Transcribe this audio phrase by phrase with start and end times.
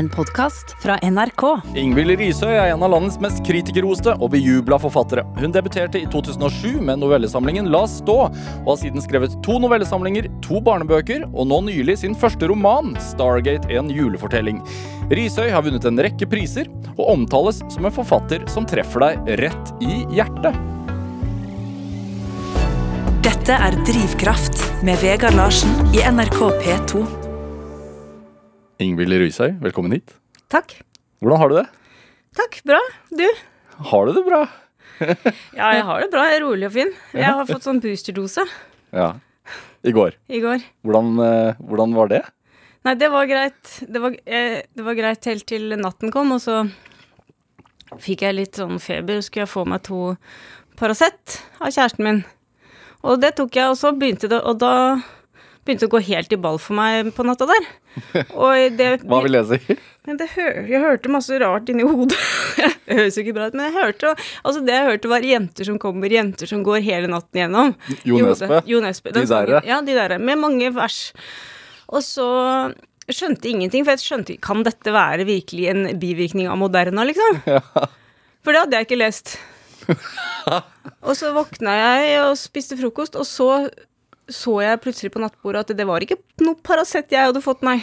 [0.00, 1.42] En podkast fra NRK.
[1.76, 5.26] Ingvild Risøy er en av landets mest kritikerroste og bejubla forfattere.
[5.36, 10.62] Hun debuterte i 2007 med novellesamlingen La stå, og har siden skrevet to novellesamlinger, to
[10.64, 14.64] barnebøker og nå nylig sin første roman, Stargate en julefortelling.
[15.12, 19.74] Risøy har vunnet en rekke priser, og omtales som en forfatter som treffer deg rett
[19.84, 20.56] i hjertet.
[23.20, 27.29] Dette er Drivkraft med Vegard Larsen i NRK P2.
[28.80, 30.14] Ingvild Røishaug, velkommen hit.
[30.52, 30.78] Takk.
[31.20, 31.66] Hvordan har du det?
[32.38, 32.60] Takk.
[32.66, 32.78] Bra.
[33.12, 33.26] Du?
[33.90, 34.42] Har du det bra?
[35.56, 36.26] Ja, jeg har det bra.
[36.28, 36.90] Jeg er rolig og fin.
[37.16, 38.44] Jeg har fått sånn boosterdose
[38.92, 39.14] Ja.
[39.80, 40.16] I går.
[40.28, 40.60] i går.
[40.84, 42.18] Hvordan, eh, hvordan var det?
[42.84, 43.70] Nei, det var greit.
[43.80, 46.58] Det var, eh, det var greit helt til natten kom, og så
[47.96, 49.22] fikk jeg litt sånn feber.
[49.24, 50.02] Skulle jeg få meg to
[50.76, 52.20] Paracet av kjæresten min.
[53.00, 55.00] Og det tok jeg, og så begynte det Og da
[55.64, 57.68] begynte det å gå helt i ball for meg på natta der.
[58.78, 59.76] Det Hva vil det si?
[60.40, 62.18] Jeg hørte masse rart inni hodet.
[62.86, 65.68] det høres jo ikke bra ut, men jeg hørte Altså, det jeg hørte, var jenter
[65.68, 67.74] som kommer, jenter som går hele natten gjennom.
[68.08, 69.12] Jo Nesbø?
[69.14, 69.62] De derre?
[69.68, 70.20] Ja, de derre.
[70.22, 71.10] Med mange vers.
[71.90, 72.26] Og så
[73.10, 77.42] skjønte ingenting, for jeg skjønte Kan dette være virkelig en bivirkning av Moderna, liksom?
[78.40, 79.34] For det hadde jeg ikke lest.
[81.02, 83.48] og så våkna jeg og spiste frokost, og så
[84.34, 87.78] så jeg plutselig på nattbordet at det var ikke noe Paracet jeg hadde fått, nei.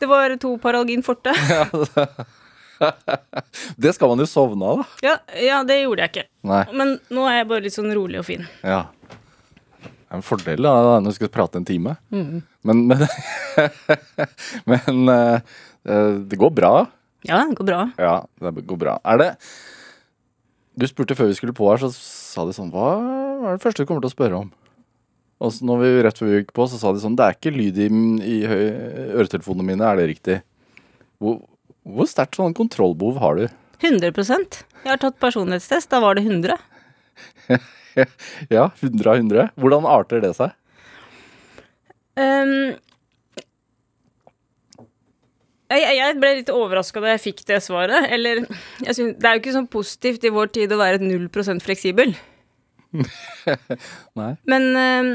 [0.00, 1.32] Det var to Paralgin forte.
[3.80, 5.06] Det skal man jo sovne av, da.
[5.06, 6.26] Ja, ja, det gjorde jeg ikke.
[6.50, 6.62] Nei.
[6.76, 8.44] Men nå er jeg bare litt sånn rolig og fin.
[8.60, 8.82] Ja.
[9.86, 11.96] Det er en fordel da, når vi skal prate en time.
[12.12, 12.42] Mm.
[12.68, 13.06] Men, men,
[14.70, 15.56] men eh,
[15.88, 16.74] eh, det går bra.
[17.26, 17.80] Ja, det går bra.
[17.98, 18.98] Ja, det går bra.
[19.08, 19.30] Er det
[20.76, 23.82] Du spurte før vi skulle på her, så sa de sånn Hva er det første
[23.82, 24.52] du kommer til å spørre om?
[25.36, 27.36] Og så når vi, rett før vi gikk på, så sa de sånn Det er
[27.36, 27.88] ikke lyd i,
[28.24, 30.38] i øretelefonene mine, er det riktig?
[31.20, 31.42] Hvor,
[31.84, 33.46] hvor sterkt sånn kontrollbehov har du?
[33.84, 36.56] 100% Jeg har tatt personlighetstest, da var det 100.
[38.52, 39.44] Ja, 100 av 100.
[39.56, 40.52] Hvordan arter det seg?
[42.16, 42.74] Um,
[45.72, 48.10] jeg, ble litt overraska da jeg fikk det svaret.
[48.12, 48.44] Eller
[48.84, 51.28] jeg synes, Det er jo ikke sånn positivt i vår tid å være 0
[51.64, 52.14] fleksibel.
[54.20, 54.32] Nei.
[54.48, 55.10] Men ehm,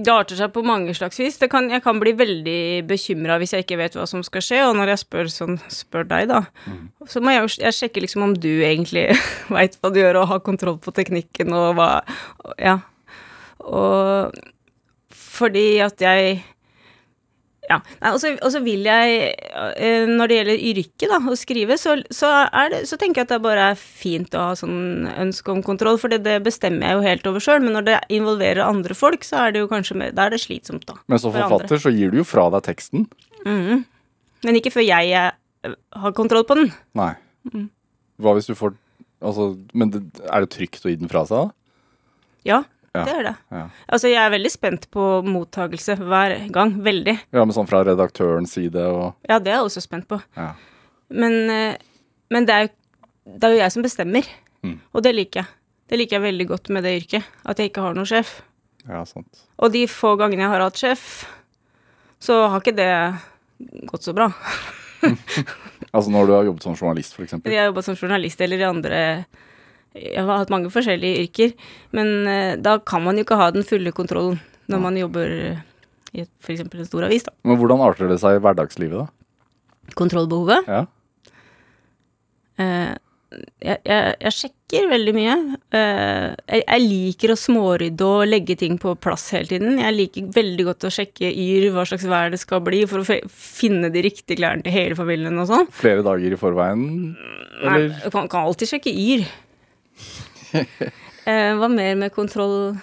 [0.00, 1.36] det arter seg på mange slags vis.
[1.40, 4.62] Det kan, jeg kan bli veldig bekymra hvis jeg ikke vet hva som skal skje,
[4.64, 6.40] og når jeg spør, sånn, spør deg, da,
[7.08, 9.10] så må jeg jo jeg sjekke liksom om du egentlig
[9.56, 11.90] veit hva du gjør, og har kontroll på teknikken og hva
[12.60, 12.80] Ja.
[13.62, 14.32] Og
[15.14, 16.40] fordi at jeg
[17.68, 17.78] ja.
[18.10, 19.34] Og så- vil jeg,
[19.76, 22.30] eh, når det gjelder yrket, da, å skrive, så, så,
[22.70, 25.98] det, så tenker jeg at det bare er fint å ha sånn ønske om kontroll,
[25.98, 27.62] for det, det bestemmer jeg jo helt over sjøl.
[27.62, 30.42] Men når det involverer andre folk, så er det jo kanskje mer, da er det
[30.42, 30.98] slitsomt, da.
[31.06, 31.58] Men som for andre.
[31.58, 33.06] forfatter så gir du jo fra deg teksten.
[33.46, 33.84] Mm.
[34.44, 36.72] Men ikke før jeg eh, har kontroll på den.
[36.98, 37.14] Nei.
[37.52, 37.68] Mm.
[38.22, 38.76] Hva hvis du får
[39.22, 41.52] Altså, men det, er det trygt å gi den fra seg, da?
[42.42, 42.56] Ja,
[42.94, 43.04] Ja.
[43.08, 43.34] det er det.
[43.56, 43.62] Ja.
[43.88, 46.74] Altså, jeg er veldig spent på mottagelse hver gang.
[46.84, 47.14] Veldig.
[47.32, 50.18] Ja, men sånn fra redaktørens side og Ja, det er jeg også spent på.
[50.36, 50.50] Ja.
[51.08, 51.76] Men, eh,
[52.30, 52.68] men det, er
[53.38, 54.28] det er jo jeg som bestemmer,
[54.62, 54.76] Mm.
[54.94, 55.48] og det liker jeg.
[55.90, 57.24] Det liker jeg veldig godt med det yrket.
[57.44, 58.42] At jeg ikke har noen sjef.
[58.88, 59.40] Ja, sant.
[59.58, 61.24] Og de få gangene jeg har hatt sjef,
[62.22, 62.90] så har ikke det
[63.90, 64.28] gått så bra.
[65.92, 67.52] Altså når du har jobbet som journalist, eksempel.
[67.52, 69.00] Jeg har jobbet som journalist eller i andre
[69.98, 71.52] Jeg har hatt mange forskjellige yrker,
[71.96, 74.40] men eh, da kan man jo ikke ha den fulle kontrollen
[74.72, 75.62] når man jobber eh,
[76.16, 76.64] i f.eks.
[76.64, 77.34] en stor avis, da.
[77.48, 79.94] Men hvordan arter det seg i hverdagslivet, da?
[79.98, 80.68] Kontrollbehovet.
[80.70, 80.84] Ja.
[82.62, 82.92] Eh,
[83.32, 85.36] jeg, jeg, jeg sjekker veldig mye.
[85.72, 89.78] Jeg, jeg liker å smårydde og legge ting på plass hele tiden.
[89.80, 93.20] Jeg liker veldig godt å sjekke yr, hva slags vær det skal bli, for å
[93.32, 95.70] finne de riktige klærne til hele familien og sånn.
[95.76, 96.84] Flere dager i forveien,
[97.62, 97.88] eller?
[97.94, 99.24] Nei, kan, kan alltid sjekke yr.
[101.24, 102.76] eh, hva mer med kontroll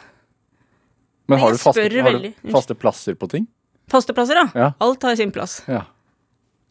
[1.30, 3.48] Men har du faste, har du faste plasser på ting?
[3.90, 4.50] Faste plasser, ja.
[4.54, 4.74] Ja.
[4.86, 5.64] Alt har sin plass.
[5.70, 5.84] Ja.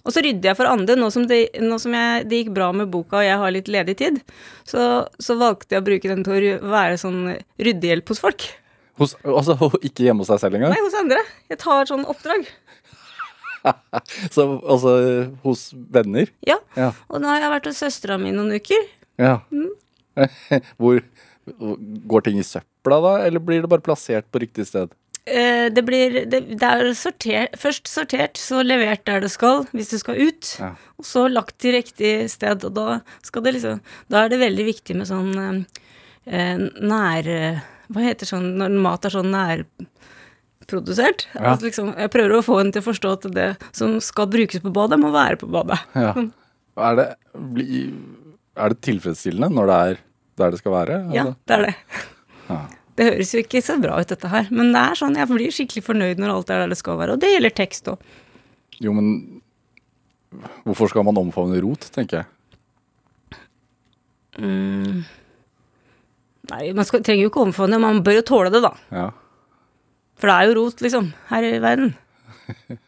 [0.06, 0.94] Og så rydder jeg for andre.
[0.98, 3.70] Nå som, det, nå som jeg, det gikk bra med boka og jeg har litt
[3.70, 4.20] ledig tid,
[4.68, 7.20] så, så valgte jeg å bruke den til å være sånn
[7.58, 8.46] ryddehjelp hos folk.
[9.02, 10.74] Hos, altså ikke hjemme hos deg selv engang?
[10.74, 11.20] Nei, hos andre.
[11.50, 12.48] Jeg tar sånn oppdrag.
[14.32, 14.92] Så, altså
[15.42, 16.30] hos venner?
[16.46, 16.56] Ja.
[16.78, 16.92] Ja.
[17.10, 18.88] Og nå har jeg vært hos søstera mi noen uker.
[19.20, 19.40] ja.
[19.52, 19.74] Mm.
[20.80, 21.02] Hvor
[21.48, 24.90] Går ting i søpla da, eller blir det bare plassert på riktig sted?
[25.24, 29.92] Eh, det blir det, det er sortert, først sortert, så levert der det skal, hvis
[29.94, 30.50] det skal ut.
[30.60, 30.74] Ja.
[31.00, 32.64] Og så lagt til riktig sted.
[32.68, 33.80] Og da skal det liksom
[34.12, 35.64] Da er det veldig viktig med sånn
[36.26, 37.32] eh, nær...
[37.88, 39.64] Hva heter sånn når mat er sånn nær
[40.68, 41.24] produsert.
[41.32, 41.54] Ja.
[41.54, 44.60] Altså liksom, jeg prøver å få henne til å forstå at det som skal brukes
[44.64, 45.80] på badet, må være på badet.
[45.96, 46.12] Ja.
[46.78, 47.04] Er det,
[47.34, 49.96] er det tilfredsstillende når det er
[50.40, 50.98] der det skal være?
[51.14, 51.74] Ja, Altså, det er det.
[52.48, 52.58] Ja.
[52.98, 55.52] Det høres jo ikke så bra ut, dette her, men det er sånn, jeg blir
[55.54, 58.00] skikkelig fornøyd når alt er der det skal være, og det gjelder tekst òg.
[58.82, 59.12] Jo, men
[60.66, 63.38] hvorfor skal man omfavne rot, tenker jeg.
[64.38, 65.04] Mm.
[66.48, 68.72] Nei, man skal, trenger jo ikke omfavne, man bør jo tåle det, da.
[68.94, 69.06] Ja.
[70.18, 71.94] For det er jo rot, liksom, her i verden.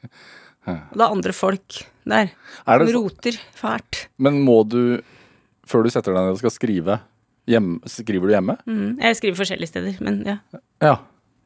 [0.70, 1.80] Og det er andre folk
[2.10, 2.28] der
[2.68, 4.04] Er som roter fælt.
[4.22, 5.00] men må du,
[5.68, 6.96] før du setter deg ned og skal skrive,
[7.50, 8.56] hjem, skriver du hjemme?
[8.66, 8.90] Mm.
[9.02, 10.36] Jeg skriver forskjellige steder, men ja.
[10.84, 10.96] Ja.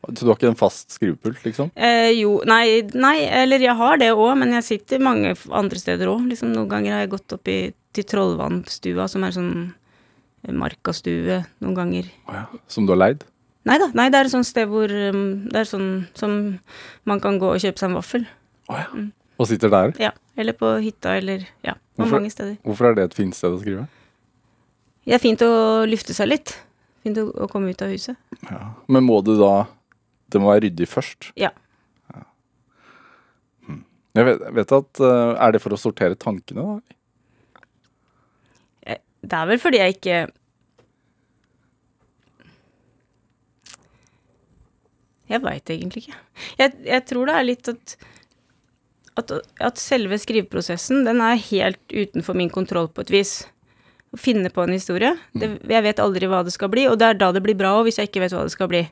[0.04, 1.70] Så du har ikke en fast skrivepult, liksom?
[1.80, 6.10] Eh, jo, nei, nei, eller jeg har det òg, men jeg sitter mange andre steder
[6.12, 6.26] òg.
[6.28, 7.58] Liksom, noen ganger har jeg gått opp i,
[7.96, 9.52] til Trollvannstua, som er sånn
[10.44, 12.10] eh, markastue, noen ganger.
[12.28, 12.44] Oh, ja.
[12.68, 13.24] Som du har leid?
[13.64, 16.34] Nei da, nei, det er et sånt sted hvor um, Det er sånn som
[17.08, 18.26] man kan gå og kjøpe seg en vaffel.
[18.68, 19.06] Oh, ja.
[19.40, 19.94] Og sitter der?
[20.02, 20.12] Ja.
[20.36, 22.58] Eller på hytta, eller ja, på Hvorfor- mange steder.
[22.66, 23.86] Hvorfor er det et fint sted å skrive?
[25.04, 25.50] Det er fint å
[25.88, 26.54] lufte seg litt.
[27.04, 28.16] Fint å, å komme ut av huset.
[28.48, 28.70] Ja.
[28.88, 29.66] Men må du da
[30.32, 31.28] Det må være ryddig først?
[31.38, 31.50] Ja.
[34.14, 36.96] Jeg vet, vet at eh, Er det for å sortere tankene, da?
[38.94, 40.18] Eh, Det er vel fordi jeg ikke
[45.32, 46.18] Jeg veit egentlig ikke.
[46.60, 47.94] Jeg, jeg tror det er litt at,
[49.20, 49.32] at
[49.70, 53.32] At selve skriveprosessen, den er helt utenfor min kontroll på et vis.
[54.14, 55.12] Å finne på en historie.
[55.34, 57.74] Det, jeg vet aldri hva det skal bli, og det er da det blir bra
[57.78, 58.84] òg, hvis jeg ikke vet hva det skal bli.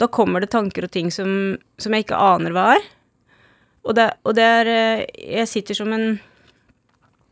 [0.00, 1.30] Da kommer det tanker og ting som,
[1.80, 2.88] som jeg ikke aner hva er.
[3.88, 5.06] Og det, og det er eh,
[5.40, 6.18] Jeg sitter som en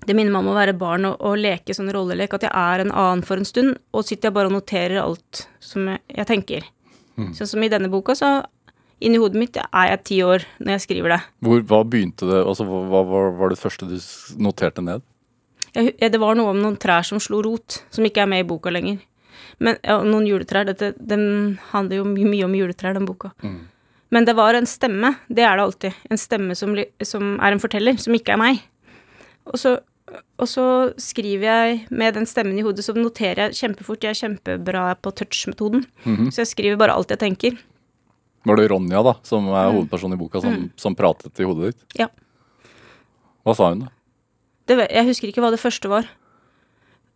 [0.09, 2.81] det minner meg om å være barn og, og leke sånn rollelek, at jeg er
[2.81, 6.29] en annen for en stund, og sitter jeg bare og noterer alt som jeg, jeg
[6.31, 6.69] tenker.
[7.35, 8.31] Sånn som i denne boka, så
[9.05, 11.21] inni hodet mitt er jeg ti år når jeg skriver det.
[11.45, 13.97] Hvor, hva begynte det altså, hva, hva var det første du
[14.41, 15.05] noterte ned?
[15.75, 18.49] Jeg, det var noe om noen trær som slo rot, som ikke er med i
[18.49, 18.99] boka lenger.
[19.61, 20.65] Men ja, noen juletrær.
[20.69, 23.33] Dette, den handler jo my- mye om juletrær, den boka.
[24.11, 25.17] Men det var en stemme.
[25.29, 25.95] Det er det alltid.
[26.11, 26.75] En stemme som,
[27.05, 28.61] som er en forteller, som ikke er meg.
[29.49, 29.75] Og så,
[30.39, 30.65] og så
[30.97, 34.05] skriver jeg med den stemmen i hodet, så noterer jeg kjempefort.
[34.07, 35.85] Jeg er kjempebra på touch-metoden.
[36.33, 37.59] Så jeg skriver bare alt jeg tenker.
[38.49, 41.99] Var det Ronja, da, som er hovedpersonen i boka, som, som pratet i hodet ditt?
[42.01, 42.07] Ja.
[43.45, 43.93] Hva sa hun, da?
[44.69, 46.09] Det, jeg husker ikke hva det første var.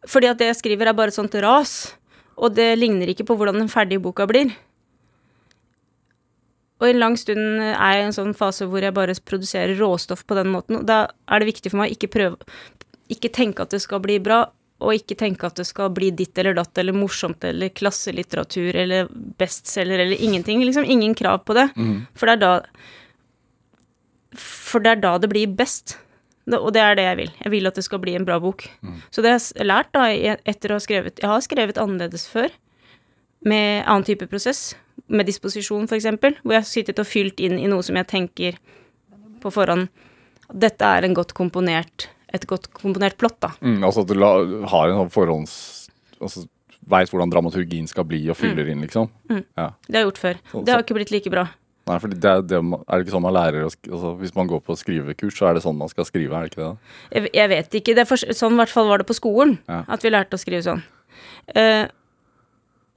[0.08, 1.92] Fordi at det jeg skriver, er bare et sånt ras.
[2.40, 4.54] Og det ligner ikke på hvordan den ferdige boka blir.
[6.82, 9.76] Og i en lang stund er jeg i en sånn fase hvor jeg bare produserer
[9.78, 10.80] råstoff på den måten.
[10.80, 12.50] Og da er det viktig for meg å ikke prøve
[13.12, 14.46] Ikke tenke at det skal bli bra,
[14.82, 19.06] og ikke tenke at det skal bli ditt eller datt eller morsomt eller klasselitteratur eller
[19.38, 20.64] bestselger eller ingenting.
[20.64, 21.68] Liksom ingen krav på det.
[22.18, 22.52] For det er da
[24.34, 25.98] For det er da det blir best.
[26.50, 27.32] Og det er det jeg vil.
[27.44, 28.64] Jeg vil at det skal bli en bra bok.
[29.14, 32.50] Så det har jeg lært da, etter å ha skrevet Jeg har skrevet annerledes før.
[33.46, 34.72] Med annen type prosess.
[35.06, 36.08] Med disposisjon, f.eks.
[36.42, 38.58] Hvor jeg har sittet og fylt inn i noe som jeg tenker
[39.42, 39.88] på forhånd
[40.52, 43.52] Dette er en godt komponert et godt komponert plott, da.
[43.60, 44.32] Mm, altså at du la,
[44.72, 45.54] har en sånn forhånds...
[46.22, 46.46] Altså,
[46.90, 49.04] Veit hvordan dramaturgien skal bli, og fyller inn, liksom?
[49.30, 49.68] Ja.
[49.86, 50.40] Det har jeg gjort før.
[50.50, 51.44] Det har ikke blitt like bra.
[51.88, 54.60] Nei, for det er, det, er det ikke sånn man lærer altså, Hvis man går
[54.62, 56.92] på skrivekurs, så er det sånn man skal skrive, er det ikke det?
[57.10, 57.96] Jeg, jeg vet ikke.
[57.98, 59.56] Det for, sånn i hvert fall var det på skolen.
[59.66, 59.80] Ja.
[59.90, 60.84] At vi lærte å skrive sånn.
[61.56, 61.88] Uh,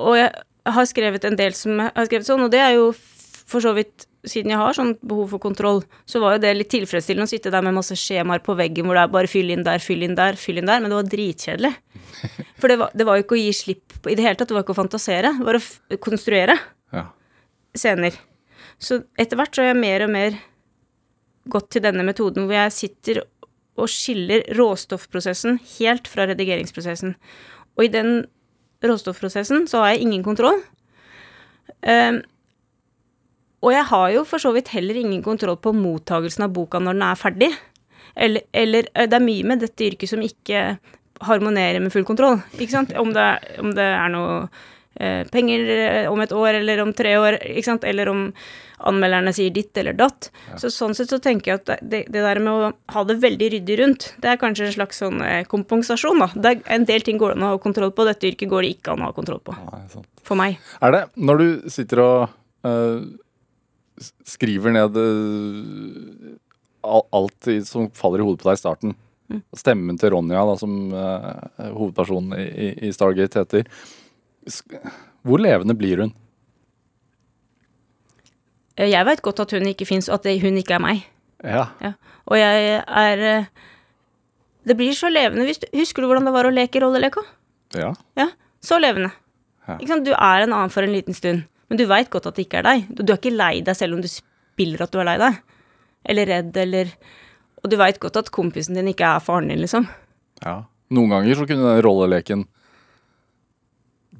[0.05, 0.29] og jeg
[0.77, 2.91] har skrevet en del som har skrevet sånn, og det er jo
[3.45, 6.71] for så vidt Siden jeg har sånn behov for kontroll, så var jo det litt
[6.73, 9.61] tilfredsstillende å sitte der med masse skjemaer på veggen hvor det er bare fyll inn
[9.61, 11.69] der, fyll inn der, fyll inn der, men det var dritkjedelig.
[12.57, 14.49] For det var, det var jo ikke å gi slipp på i det hele tatt,
[14.49, 16.57] det var ikke å fantasere, det var å konstruere
[16.89, 17.03] Ja.
[17.77, 18.17] scener.
[18.81, 20.37] Så etter hvert så har jeg mer og mer
[21.51, 23.21] gått til denne metoden hvor jeg sitter
[23.75, 27.15] og skiller råstoffprosessen helt fra redigeringsprosessen.
[27.75, 28.25] Og i den
[28.85, 30.61] råstoffprosessen så har jeg ingen kontroll.
[31.85, 32.21] Um,
[33.65, 36.97] og jeg har jo for så vidt heller ingen kontroll på mottagelsen av boka når
[36.97, 37.49] den er ferdig.
[38.15, 40.77] Eller, eller eh, det er mye med dette yrket som ikke
[41.25, 42.39] harmonerer med full kontroll.
[42.59, 42.93] Ikke sant?
[42.99, 43.25] Om det,
[43.63, 44.37] om det er noe
[44.99, 47.87] eh, penger eh, om et år eller om tre år, ikke sant?
[47.87, 48.27] eller om
[48.77, 50.29] anmelderne sier ditt eller datt.
[50.61, 53.51] Så sånn sett så tenker jeg at det, det der med å ha det veldig
[53.55, 56.29] ryddig rundt, det er kanskje en slags sånn eh, kompensasjon, da.
[56.35, 58.65] Det er, en del ting går det an å ha kontroll på, dette yrket går
[58.65, 59.55] det ikke an å ha kontroll på.
[59.71, 59.83] Nei.
[60.25, 60.59] For meg.
[60.83, 62.99] Er det når du sitter og uh,
[64.27, 66.35] skriver ned uh,
[66.85, 68.95] alt som faller i hodet på deg i starten
[69.57, 73.65] Stemmen til Ronja, da, som uh, hovedpersonen i, i, Stargate heter.
[75.25, 76.11] Hvor levende blir hun?
[78.77, 81.03] Eh, Jeg veit godt at hun ikke fins, og at hun ikke er meg.
[81.43, 81.67] Ja.
[81.81, 81.93] Ja.
[82.25, 83.45] Og jeg er eh,
[84.65, 87.21] Det blir så levende Husker du hvordan det var å leke rolleleka?
[87.75, 87.91] ja.
[88.17, 88.29] Ja,
[88.63, 89.11] så levende.
[89.67, 89.77] Ja.
[89.77, 92.59] Du er en annen for en liten stund, men du veit godt at det ikke
[92.59, 92.87] er deg.
[92.89, 95.37] Du, du er ikke lei deg selv om du spiller at du er lei deg.
[96.05, 96.91] Eller redd, eller
[97.63, 99.87] Og du veit godt at kompisen din ikke er faren din, liksom.
[100.45, 100.63] ja.
[100.93, 102.43] Noen ganger så kunne den rolleleken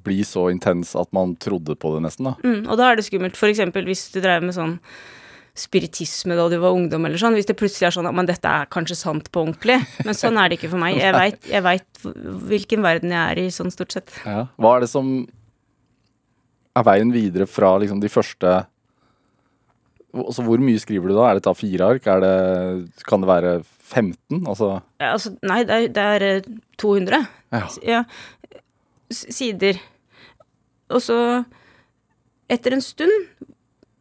[0.05, 2.29] bli så intens at man trodde på det, nesten.
[2.29, 2.35] da.
[2.45, 3.38] Mm, og da er det skummelt.
[3.39, 4.77] For eksempel hvis du drev med sånn
[5.55, 7.35] spiritisme da du var ungdom, eller sånn.
[7.38, 9.77] Hvis det plutselig er sånn at men dette er kanskje sant på ordentlig.
[10.03, 10.97] Men sånn er det ikke for meg.
[11.00, 12.05] Jeg veit, vet
[12.51, 14.12] hvilken verden jeg er i, sånn stort sett.
[14.27, 14.45] Ja.
[14.59, 15.13] Hva er det som
[16.75, 18.65] er veien videre fra liksom de første
[20.15, 21.25] Altså, Hvor mye skriver du da?
[21.27, 22.05] Er det da fire ark?
[22.07, 22.35] Er det,
[23.03, 23.50] kan det være
[23.83, 24.45] 15?
[24.47, 24.69] Altså
[25.01, 26.45] Ja, altså, nei, det er, det er eh,
[26.79, 27.19] 200
[27.51, 27.63] Ja.
[27.83, 28.03] ja,
[29.12, 29.79] sider.
[30.94, 31.18] Og så,
[32.51, 33.13] etter en stund,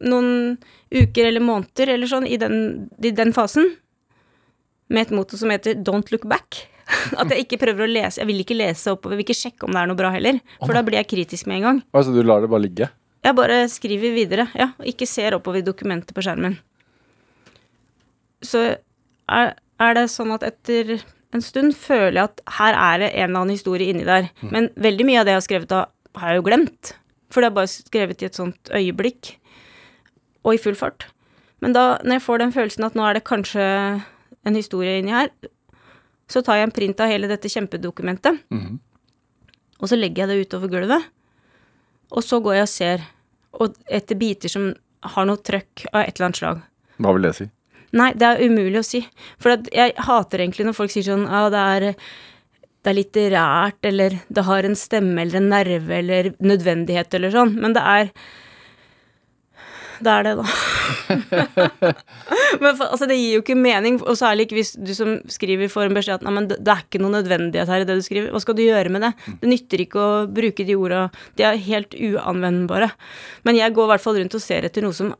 [0.04, 0.58] noen
[0.92, 3.72] uker eller måneder eller sånn, i den, i den fasen,
[4.92, 6.66] med et motto som heter 'don't look back'.
[7.20, 9.64] At jeg ikke prøver å lese Jeg vil ikke lese oppover, jeg vil ikke sjekke
[9.64, 10.40] om det er noe bra heller.
[10.60, 11.80] For da blir jeg kritisk med en gang.
[11.96, 12.90] Altså du lar det bare ligge?
[13.24, 14.74] Jeg bare skriver videre, ja.
[14.76, 16.58] og Ikke ser oppover i dokumentet på skjermen.
[18.44, 18.76] Så
[19.32, 20.98] er, er det sånn at etter
[21.34, 24.28] en stund føler jeg at her er det en eller annen historie inni der.
[24.44, 25.80] Men veldig mye av det jeg har skrevet da,
[26.20, 26.94] har jeg jo glemt.
[27.32, 29.34] For det er bare skrevet i et sånt øyeblikk.
[30.44, 31.08] Og i full fart.
[31.64, 33.64] Men da, når jeg får den følelsen at nå er det kanskje
[34.44, 35.30] en historie inni her,
[36.28, 38.42] så tar jeg en print av hele dette kjempedokumentet.
[38.52, 38.78] Mhm.
[39.82, 41.08] Og så legger jeg det utover gulvet.
[42.14, 43.02] Og så går jeg og ser,
[43.58, 44.70] og etter biter som
[45.14, 46.62] har noe trøkk av et eller annet slag.
[47.02, 47.48] Hva vil det si?
[47.94, 49.02] Nei, det er umulig å si.
[49.42, 51.86] For jeg hater egentlig når folk sier sånn Ja, det er,
[52.84, 57.54] det er litterært, eller det har en stemme eller en nerve eller nødvendighet eller sånn.
[57.60, 58.10] Men det er
[60.04, 60.44] Det er det, da.
[62.60, 65.70] men for, altså, det gir jo ikke mening, og særlig ikke hvis du som skriver
[65.70, 68.02] får en beskjed at nei, men det, er ikke noe nødvendighet her i det du
[68.04, 68.32] skriver.
[68.34, 69.12] Hva skal du gjøre med det?
[69.40, 71.06] Det nytter ikke å bruke de orda.
[71.38, 72.90] De er helt uanvendbare.
[73.46, 75.14] Men jeg går i hvert fall rundt og ser etter noe som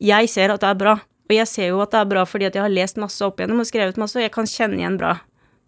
[0.00, 0.94] jeg ser at det er bra.
[1.28, 3.42] Og jeg ser jo at det er bra fordi at jeg har lest masse opp
[3.42, 5.18] igjennom og skrevet masse, og jeg kan kjenne igjen bra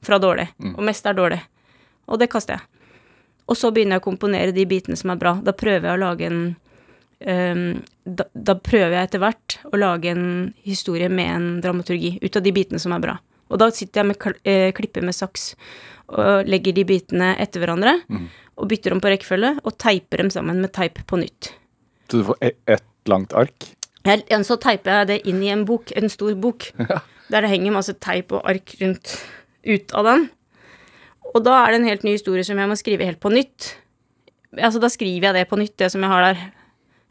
[0.02, 0.48] fra dårlig.
[0.74, 1.40] Og mest er dårlig.
[2.10, 2.82] Og det kaster jeg.
[3.50, 5.36] Og så begynner jeg å komponere de bitene som er bra.
[5.44, 6.42] Da prøver jeg å lage en
[7.26, 7.64] um,
[8.04, 10.26] da, da prøver jeg etter hvert å lage en
[10.66, 13.16] historie med en dramaturgi ut av de bitene som er bra.
[13.52, 15.52] Og da sitter jeg med eh, klipper med saks
[16.12, 17.98] og legger de bitene etter hverandre.
[18.60, 21.52] Og bytter om på rekkefølge og teiper dem sammen med teip på nytt.
[22.08, 23.70] Så du får e- ett langt ark?
[24.04, 26.72] Jeg, så teiper jeg det inn i en bok, en stor bok,
[27.32, 29.14] der det henger masse teip og ark rundt
[29.64, 30.30] ut av den.
[31.32, 33.74] Og da er det en helt ny historie som jeg må skrive helt på nytt.
[34.58, 36.40] Altså, da skriver jeg det på nytt, det som jeg har der.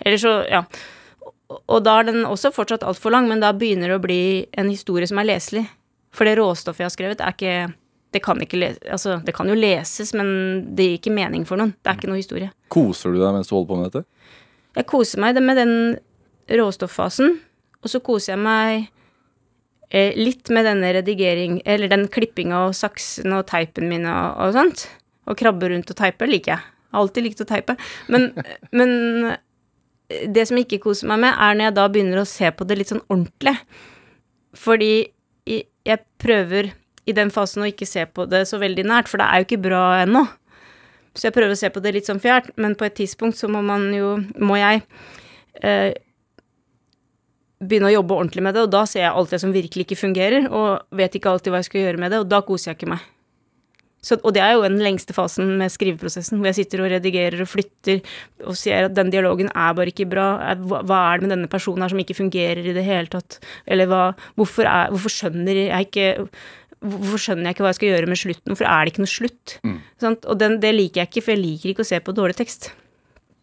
[0.06, 0.64] Eller så, ja.
[1.68, 4.70] Og- da er den også fortsatt altfor lang, men da begynner det å bli en
[4.70, 5.68] historie som er leselig.
[6.12, 7.74] For det råstoffet jeg har skrevet, er ikke
[8.12, 11.56] det kan, ikke les, altså, det kan jo leses, men det gir ikke mening for
[11.56, 11.74] noen.
[11.82, 12.52] Det er ikke noe historie.
[12.70, 14.06] Koser du deg mens du holder på med dette?
[14.76, 16.00] Jeg koser meg med den
[16.50, 17.40] råstoffasen,
[17.82, 18.90] og så koser jeg meg
[19.92, 24.58] eh, litt med denne redigering, eller den klippinga og saksen og teipen min og, og
[24.58, 24.88] sånt.
[25.30, 26.68] Og krabbe rundt og teipe liker jeg.
[26.92, 27.78] Jeg har alltid likt å teipe.
[28.12, 28.32] Men,
[28.78, 28.92] men
[30.34, 32.68] det som jeg ikke koser meg med, er når jeg da begynner å se på
[32.68, 33.56] det litt sånn ordentlig.
[34.58, 34.94] Fordi
[35.48, 36.74] jeg prøver
[37.10, 39.48] i den fasen å ikke se på det så veldig nært, for det er jo
[39.48, 40.26] ikke bra ennå.
[41.18, 43.50] Så jeg prøver å se på det litt sånn fjernt, men på et tidspunkt så
[43.52, 44.84] må man jo Må jeg
[45.60, 45.92] eh,
[47.62, 50.00] begynne å jobbe ordentlig med det, og da ser jeg alt det som virkelig ikke
[50.00, 52.80] fungerer, og vet ikke alltid hva jeg skal gjøre med det, og da koser jeg
[52.80, 53.10] ikke meg.
[54.02, 57.44] Så, og det er jo den lengste fasen med skriveprosessen, hvor jeg sitter og redigerer
[57.44, 58.00] og flytter
[58.50, 60.56] og sier at den dialogen er bare ikke bra.
[60.58, 63.38] Hva, hva er det med denne personen her som ikke fungerer i det hele tatt?
[63.70, 64.02] Eller hva,
[64.42, 66.10] hvorfor, er, hvorfor skjønner jeg ikke
[66.82, 68.50] Hvorfor skjønner jeg ikke hva jeg skal gjøre med slutten?
[68.50, 69.52] Hvorfor er det ikke noe slutt?
[70.02, 70.24] Sant?
[70.26, 72.72] Og den, det liker jeg ikke, for jeg liker ikke å se på dårlig tekst.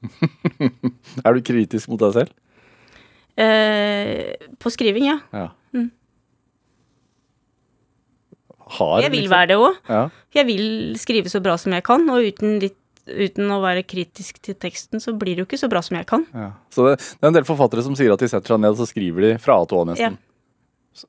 [1.23, 2.33] Er du kritisk mot deg selv?
[3.39, 5.19] Eh, på skriving, ja.
[5.33, 5.47] Ja.
[5.77, 5.91] Mm.
[8.79, 9.37] Har, Jeg vil liksom.
[9.37, 9.79] være det òg.
[9.89, 10.03] Ja.
[10.35, 10.69] Jeg vil
[11.01, 12.77] skrive så bra som jeg kan, og uten, litt,
[13.09, 16.09] uten å være kritisk til teksten, så blir det jo ikke så bra som jeg
[16.11, 16.27] kan.
[16.35, 16.51] Ja.
[16.75, 18.81] Så det, det er en del forfattere som sier at de setter seg ned og
[18.83, 20.19] så skriver de fra A til Å, nesten.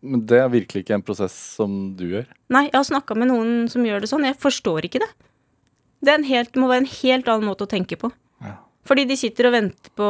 [0.05, 2.29] Men det er virkelig ikke en prosess som du gjør.
[2.53, 4.27] Nei, jeg har snakka med noen som gjør det sånn.
[4.27, 5.09] Jeg forstår ikke det.
[6.05, 8.12] Det, en helt, det må være en helt annen måte å tenke på.
[8.45, 8.59] Ja.
[8.88, 10.09] Fordi de sitter og venter på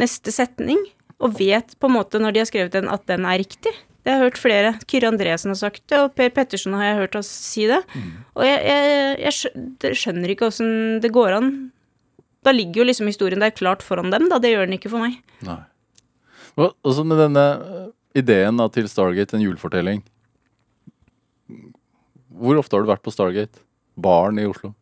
[0.00, 0.80] neste setning,
[1.22, 3.72] og vet på en måte når de har skrevet den, at den er riktig.
[4.02, 4.70] Det har jeg hørt flere.
[4.90, 7.78] Kyrre Andresen har sagt det, og Per Pettersen har jeg hørt oss si det.
[8.34, 9.52] Og jeg, jeg,
[9.86, 10.72] jeg skjønner ikke åssen
[11.04, 11.52] det går an.
[12.42, 14.40] Da ligger jo liksom historien der klart foran dem, da.
[14.42, 15.20] Det gjør den ikke for meg.
[15.46, 15.60] Nei.
[16.58, 17.86] Og så med denne eh,
[18.18, 20.02] ideen da, til Stargate, en julefortelling.
[22.42, 23.62] Hvor ofte har du vært på Stargate?
[24.02, 24.72] Baren i Oslo?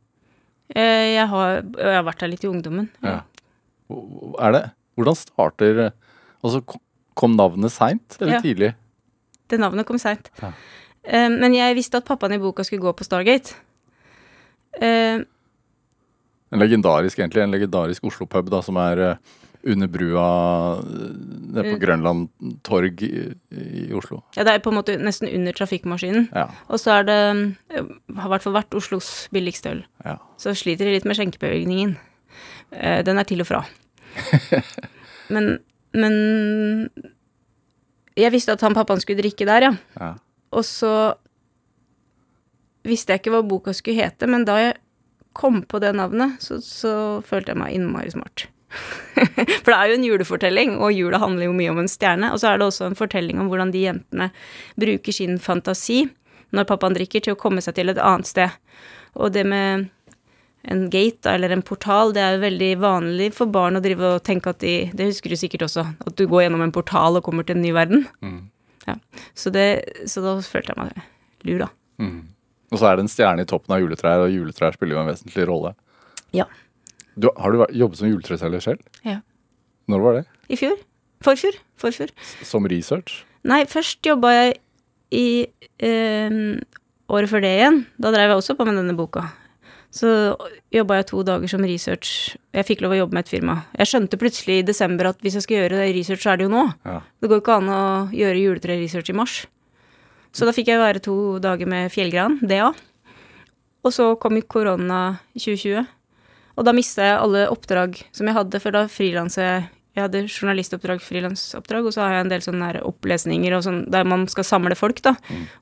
[0.72, 2.88] Eh, Jeg har, jeg har vært der litt i ungdommen.
[3.04, 3.20] Ja.
[4.40, 4.64] Er det?
[4.96, 5.80] Hvordan starter
[6.44, 6.60] eh, så
[7.14, 8.40] kom navnet seint eller Ja.
[8.40, 8.74] tidlig?
[9.50, 10.30] Det navnet kom seint.
[10.40, 10.52] Ja.
[11.04, 13.54] Uh, Men jeg visste at pappaen i boka skulle gå på Stargate.
[14.80, 15.24] Uh,
[16.52, 19.16] En legendarisk, egentlig, en legendarisk Oslo-pub da, som er eh,
[19.70, 21.78] under brua nede på.
[21.78, 22.28] Grønland
[22.66, 24.22] torg i, i Oslo.
[24.34, 26.28] Ja, det er på en måte nesten under trafikkmaskinen.
[26.34, 26.48] Ja.
[26.68, 27.18] Og så er det
[27.70, 29.84] Har i hvert fall vært Oslos billigste øl.
[30.04, 30.16] ja.
[30.38, 31.96] Så sliter de litt med skjenkebevilgningen.
[33.06, 33.64] Den er til og fra.
[35.34, 35.58] Men,
[35.96, 36.88] men
[38.18, 39.72] Jeg visste at han pappaen skulle drikke der, ja.
[39.98, 40.12] ja.
[40.52, 41.14] Og så
[42.86, 44.78] visste jeg ikke hva boka skulle hete, men da jeg
[45.36, 46.94] kom på det navnet, så, så
[47.26, 48.48] følte jeg meg innmari smart.
[49.62, 52.32] For det er jo en julefortelling, og jula handler jo mye om en stjerne.
[52.34, 54.30] Og så er det også en fortelling om hvordan de jentene
[54.80, 56.04] bruker sin fantasi
[56.50, 58.54] når pappaen drikker, til å komme seg til et annet sted.
[59.14, 59.86] Og det med
[60.62, 64.24] en gate, eller en portal, det er jo veldig vanlig for barn å drive og
[64.26, 67.24] tenke at de Det husker du sikkert også, at du går gjennom en portal og
[67.24, 68.04] kommer til en ny verden.
[68.20, 68.50] Mm.
[68.86, 68.96] Ja.
[69.34, 69.66] Så, det,
[70.10, 71.70] så da følte jeg meg lur, da.
[72.02, 72.20] Mm.
[72.70, 75.10] Og så er det en stjerne i toppen av juletrær, og juletrær spiller jo en
[75.10, 75.72] vesentlig rolle.
[76.36, 76.46] Ja.
[77.16, 78.84] Du, har du jobbet som juletreselger selv?
[79.06, 79.18] Ja.
[79.90, 80.24] Når var det?
[80.52, 80.76] I fjor?
[81.24, 81.56] Forfjor?
[81.80, 82.12] Forfjor.
[82.46, 83.24] Som research?
[83.48, 84.54] Nei, først jobba jeg
[85.16, 85.26] i
[85.82, 86.38] eh,
[87.10, 87.82] året før det igjen.
[88.00, 89.26] Da drev jeg også på med denne boka.
[89.90, 90.08] Så
[90.70, 92.36] jobba jeg to dager som research.
[92.54, 93.56] Jeg fikk lov å jobbe med et firma.
[93.74, 96.52] Jeg skjønte plutselig i desember at hvis jeg skal gjøre research, så er det jo
[96.52, 96.62] nå.
[96.86, 97.00] Ja.
[97.18, 97.82] Det går ikke an å
[98.14, 99.40] gjøre juletreresearch i mars.
[100.30, 102.70] Så da fikk jeg være to dager med fjellgran, DA.
[103.82, 105.00] Og så kom jo korona
[105.34, 105.82] 2020.
[106.54, 109.68] Og da mista jeg alle oppdrag som jeg hadde, for da frilanser jeg.
[109.96, 114.06] Jeg hadde journalistoppdrag, frilansoppdrag, og så har jeg en del sånne opplesninger og sånn der
[114.06, 115.16] man skal samle folk, da.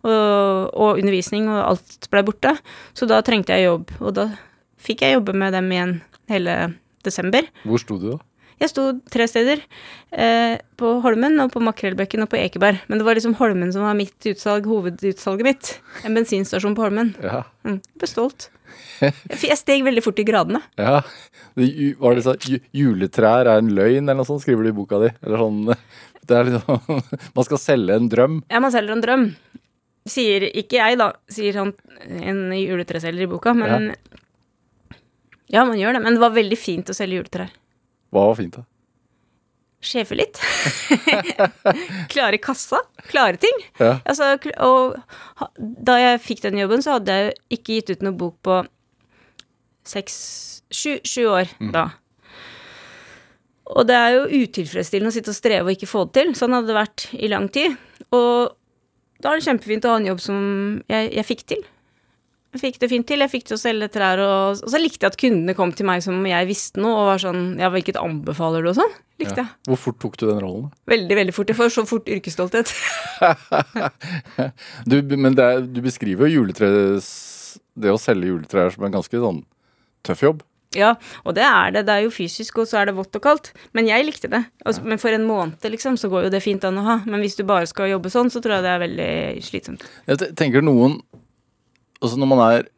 [0.05, 2.53] Og, og undervisning, og alt ble borte.
[2.93, 3.95] Så da trengte jeg jobb.
[4.03, 4.29] Og da
[4.85, 5.95] fikk jeg jobbe med dem igjen
[6.29, 6.59] hele
[7.09, 7.49] desember.
[7.65, 8.19] Hvor sto du da?
[8.59, 9.63] Jeg sto tre steder.
[10.11, 12.81] Eh, på Holmen og på Makrellbekken og på Ekeberg.
[12.91, 15.73] Men det var liksom Holmen som var mitt utsalg, hovedutsalget mitt.
[16.07, 17.15] En bensinstasjon på Holmen.
[17.23, 17.45] Ja.
[17.67, 18.49] Mm, jeg ble stolt.
[19.01, 20.63] Jeg steg veldig fort i gradene.
[20.81, 21.03] ja.
[21.59, 25.09] Var det sånn Juletrær er en løgn, eller noe sånt, skriver du i boka di?
[25.27, 25.63] Eller sånn
[26.29, 27.01] Det er liksom
[27.39, 28.41] Man skal selge en drøm.
[28.53, 29.25] Ja, man selger en drøm.
[30.09, 31.73] Sier ikke jeg, da, sier han
[32.07, 33.91] en juletreselger i boka, men
[35.51, 35.65] ja.
[35.65, 36.05] man gjør det.
[36.05, 37.51] Men det var veldig fint å selge juletrær.
[38.15, 38.65] Hva var fint, da?
[39.79, 40.41] Sjefe litt.
[42.13, 42.81] klare kassa.
[43.07, 43.61] Klare ting.
[43.79, 44.01] Ja.
[44.03, 44.33] Altså,
[44.67, 44.99] og
[45.59, 48.61] da jeg fikk den jobben, så hadde jeg ikke gitt ut noen bok på
[49.87, 50.19] seks
[50.69, 51.87] Sju, sju år da.
[53.73, 56.33] Og det er jo utilfredsstillende å sitte og streve og ikke få det til.
[56.37, 57.77] Sånn hadde det vært i lang tid.
[58.13, 58.53] Og
[59.25, 60.43] da er det kjempefint å ha en jobb som
[60.93, 61.65] jeg, jeg fikk til.
[62.57, 63.21] Fikk det fint til.
[63.21, 65.85] Jeg fikk til å selge trær, og, og så likte jeg at kundene kom til
[65.89, 68.95] meg som om jeg visste noe, og var sånn Ja, hvilket anbefaler du, og sånn?
[69.21, 69.53] Likte jeg.
[69.69, 70.69] Hvor fort tok du den rollen?
[70.89, 71.51] Veldig, veldig fort.
[71.53, 72.73] Jeg får så fort yrkesstolthet.
[74.89, 76.69] Du, men er, du beskriver jo juletre
[77.75, 79.43] Det å selge juletrær som en ganske sånn
[80.07, 80.45] tøff jobb.
[80.77, 80.93] Ja,
[81.25, 81.85] og det er det.
[81.89, 83.53] Det er jo fysisk, og så er det vått og kaldt.
[83.77, 84.43] Men jeg likte det.
[84.65, 86.97] Altså, Men for en måned, liksom, så går jo det fint an å ha.
[87.09, 89.13] Men hvis du bare skal jobbe sånn, så tror jeg det er veldig
[89.49, 89.87] slitsomt.
[90.11, 91.01] Jeg tenker noen
[92.03, 92.69] Altså når man er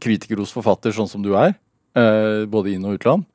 [0.00, 1.54] kritiker hos forfatter, sånn som du er,
[1.98, 3.26] eh, både inn- og utland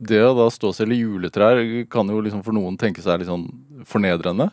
[0.00, 1.58] Det å da stå og selge juletrær
[1.90, 3.44] kan jo liksom for noen tenke seg litt sånn
[3.84, 4.46] fornedrende.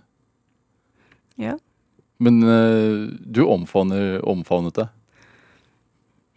[1.39, 1.53] Ja.
[2.19, 4.89] Men eh, du omfavner, omfavnet det.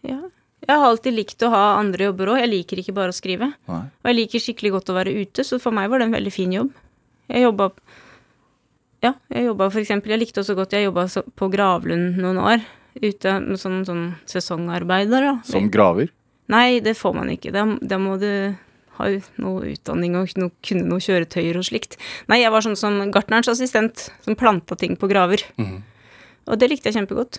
[0.07, 0.21] ja.
[0.61, 2.37] Jeg har alltid likt å ha andre jobber òg.
[2.43, 3.47] Jeg liker ikke bare å skrive.
[3.67, 3.81] Nei.
[3.89, 6.31] Og jeg liker skikkelig godt å være ute, så for meg var det en veldig
[6.35, 6.69] fin jobb.
[7.33, 7.71] Jeg jobba
[9.01, 12.65] Ja, jeg jobba eksempel Jeg likte også godt Jeg jobba på Gravlund noen år.
[13.01, 15.33] Ute med sånn, sånn sesongarbeider, da.
[15.47, 16.11] Som graver.
[16.51, 17.53] Nei, det får man ikke.
[17.55, 18.27] Da, da må du
[18.97, 19.07] ha
[19.41, 21.95] noe utdanning og noe, kunne noe kjøretøyer og slikt.
[22.27, 25.45] Nei, jeg var sånn som gartnerens assistent, som planta ting på graver.
[25.55, 25.79] Mhm.
[26.51, 27.37] Og det likte jeg kjempegodt.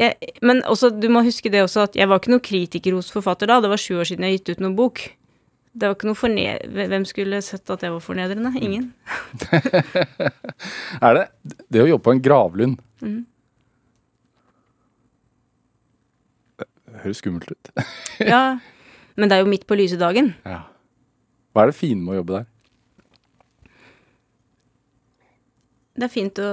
[0.00, 3.10] Jeg, men også, du må huske det også, at jeg var ikke noe kritiker hos
[3.12, 3.58] forfatter da.
[3.60, 5.02] Det var sju år siden jeg gitt ut noen bok.
[5.72, 6.72] Det var ikke noe forned...
[6.92, 8.52] Hvem skulle sett at jeg var fornedrende?
[8.60, 8.90] Ingen.
[11.06, 11.24] Er det
[11.72, 13.20] det å jobbe på en gravlund mm.
[16.60, 17.72] Det høres skummelt ut.
[18.32, 18.58] Ja,
[19.16, 20.34] men det er jo midt på lyse dagen.
[20.44, 20.66] Ja.
[21.52, 22.48] Hva er det fine med å jobbe der?
[25.96, 26.52] Det er fint å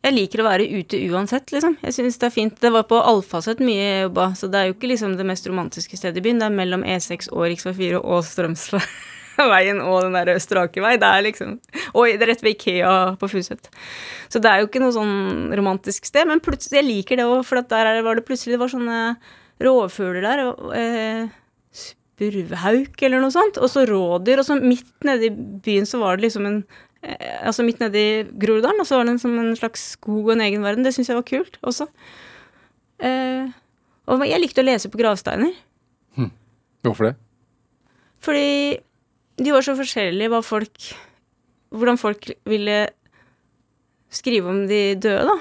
[0.00, 1.74] jeg liker å være ute uansett, liksom.
[1.84, 2.54] Jeg syns det er fint.
[2.62, 5.48] Det var på Alfaset mye jeg jobba, så det er jo ikke liksom det mest
[5.50, 6.40] romantiske stedet i byen.
[6.40, 7.74] Det er mellom E6 og rv.
[7.76, 10.94] 4 og Strømsveien og den der strake vei.
[11.00, 11.58] Det er liksom
[11.92, 13.68] Og det er rett ved Ikea på Fuset.
[14.32, 17.44] Så det er jo ikke noe sånn romantisk sted, men plutselig Jeg liker det òg,
[17.44, 19.00] for der er var det plutselig det var sånne
[19.60, 20.46] rovfugler der.
[20.48, 21.28] Og, eh,
[22.20, 23.60] spurvhauk eller noe sånt.
[23.60, 24.40] Og så rådyr.
[24.40, 25.34] Og så midt nede i
[25.64, 26.62] byen så var det liksom en
[27.00, 30.34] Altså midt nede i Groruddalen, og så var det en, som en slags skog og
[30.34, 30.84] en egen verden.
[30.84, 31.86] Det syns jeg var kult også.
[33.00, 33.48] Eh,
[34.10, 35.54] og jeg likte å lese på gravsteiner.
[36.84, 37.14] Hvorfor det?
[38.20, 38.76] Fordi
[39.40, 40.90] de var så forskjellige hva folk
[41.70, 42.88] Hvordan folk ville
[44.10, 45.36] skrive om de døde, da.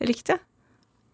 [0.00, 0.40] Det likte jeg.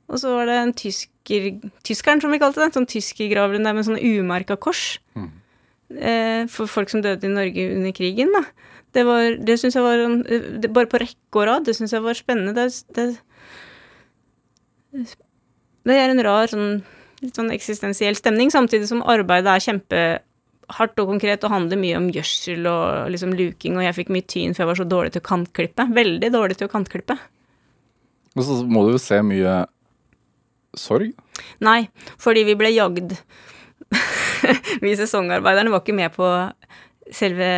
[0.07, 2.71] Og så var det en tysker Tyskeren, som vi kalte det.
[2.77, 5.01] Sånn tyskergraveren der med sånne umerka kors.
[5.91, 8.45] Eh, for folk som døde i Norge under krigen, da.
[8.95, 11.67] Det, var, det syns jeg var det, Bare på rekke og rad.
[11.69, 12.55] Det syns jeg var spennende.
[12.57, 13.05] Det, det,
[15.87, 16.81] det er en rar sånn
[17.21, 22.09] litt sånn eksistensiell stemning, samtidig som arbeidet er kjempehardt og konkret og handler mye om
[22.15, 25.23] gjødsel og liksom luking, og jeg fikk mye tyn for jeg var så dårlig til
[25.23, 25.87] å kantklippe.
[26.01, 27.19] Veldig dårlig til å kantklippe.
[28.39, 29.59] Og så må du jo se mye
[30.79, 31.13] sorg.
[31.65, 33.17] Nei, fordi vi ble jagd.
[34.85, 36.29] vi sesongarbeiderne var ikke med på
[37.13, 37.51] selve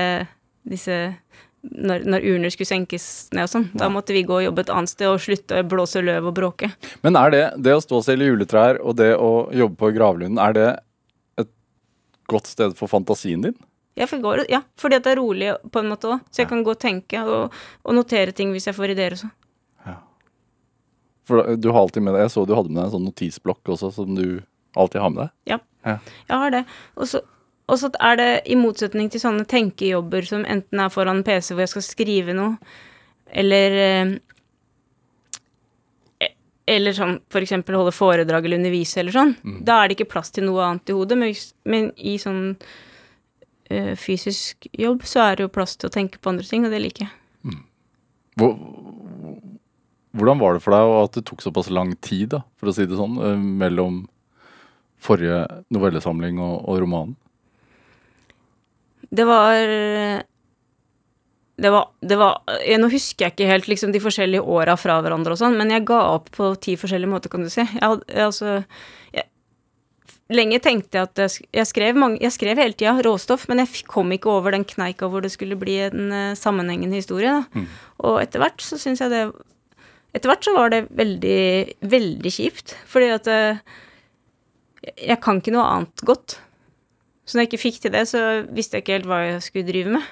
[0.68, 0.98] disse
[1.62, 3.66] når, når urner skulle senkes ned og sånn.
[3.79, 6.35] Da måtte vi gå og jobbe et annet sted og slutte å blåse løv og
[6.38, 6.72] bråke.
[7.07, 10.40] Men er det det å stå og selge juletrær og det å jobbe på gravlunden,
[10.42, 10.70] er det
[11.42, 11.53] et
[12.31, 13.55] godt sted for fantasien din?
[13.98, 16.51] Ja, for, går, ja, fordi at det er rolig på en måte òg, så jeg
[16.51, 17.53] kan gå og tenke og,
[17.85, 19.38] og notere ting hvis jeg får ideer og sånn.
[21.29, 23.75] For du har alltid med deg Jeg så du hadde med deg en sånn notisblokk
[23.77, 24.42] også, som du
[24.75, 25.35] alltid har med deg.
[25.53, 25.59] Ja.
[25.87, 25.94] Ja.
[26.29, 26.62] Jeg har det.
[26.98, 27.20] Og så
[27.73, 31.65] og så er det i motsetning til sånne tenkejobber som enten er foran PC hvor
[31.65, 32.59] jeg skal skrive noe,
[33.33, 34.13] eller eh,
[36.73, 39.33] Eller sånn for eksempel holde foredrag eller undervise eller sånn.
[39.67, 41.33] Da er det ikke plass til noe annet i hodet, men,
[41.67, 46.31] men i sånn ø, fysisk jobb så er det jo plass til å tenke på
[46.31, 47.57] andre ting, og det liker jeg.
[48.39, 48.55] Hvor,
[50.17, 52.87] hvordan var det for deg at det tok såpass lang tid, da, for å si
[52.87, 54.05] det sånn, eh, mellom
[55.03, 55.43] forrige
[55.75, 57.19] novellesamling og, og romanen?
[59.12, 60.25] Det var
[61.62, 64.98] det var, det var jeg, Nå husker jeg ikke helt liksom, de forskjellige åra fra
[65.05, 67.62] hverandre og sånn, men jeg ga opp på ti forskjellige måter, kan du si.
[67.62, 68.57] Jeg, jeg, altså,
[69.14, 69.29] jeg,
[70.33, 74.11] lenge tenkte jeg at jeg, skrev mange, Jeg skrev hele tida råstoff, men jeg kom
[74.14, 77.42] ikke over den kneika hvor det skulle bli en uh, sammenhengende historie.
[77.42, 77.66] Da.
[78.09, 79.25] Og etter hvert så syns jeg det
[80.12, 83.61] Etter hvert så var det veldig, veldig kjipt, fordi at uh,
[84.98, 86.35] jeg kan ikke noe annet godt.
[87.25, 89.69] Så når jeg ikke fikk til det, så visste jeg ikke helt hva jeg skulle
[89.69, 90.07] drive med.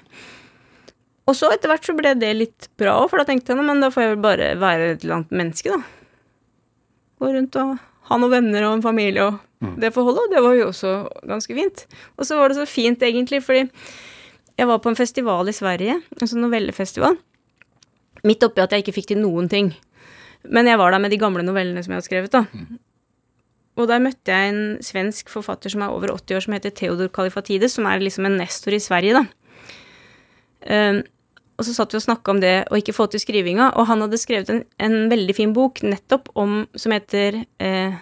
[1.31, 3.83] Og så etter hvert så ble det litt bra òg, for da tenkte jeg men
[3.83, 5.81] da får jeg vel bare være et eller annet menneske, da.
[7.21, 7.77] Gå rundt og
[8.11, 10.93] ha noen venner og en familie og det forholdet, og det var jo også
[11.29, 11.83] ganske fint.
[12.17, 13.67] Og så var det så fint, egentlig, fordi
[14.57, 17.19] jeg var på en festival i Sverige, en sånn novellefestival,
[18.27, 19.75] midt oppi at jeg ikke fikk til noen ting.
[20.49, 22.81] Men jeg var der med de gamle novellene som jeg hadde skrevet, da.
[23.81, 27.09] Og der møtte jeg en svensk forfatter som er over 80 år, som heter Theodor
[27.13, 29.25] Kalifatides, som er liksom en nestor i Sverige, da.
[30.61, 31.01] Um,
[31.61, 34.01] og så satt vi og snakka om det å ikke få til skrivinga, og han
[34.01, 37.99] hadde skrevet en, en veldig fin bok nettopp om som heter eh,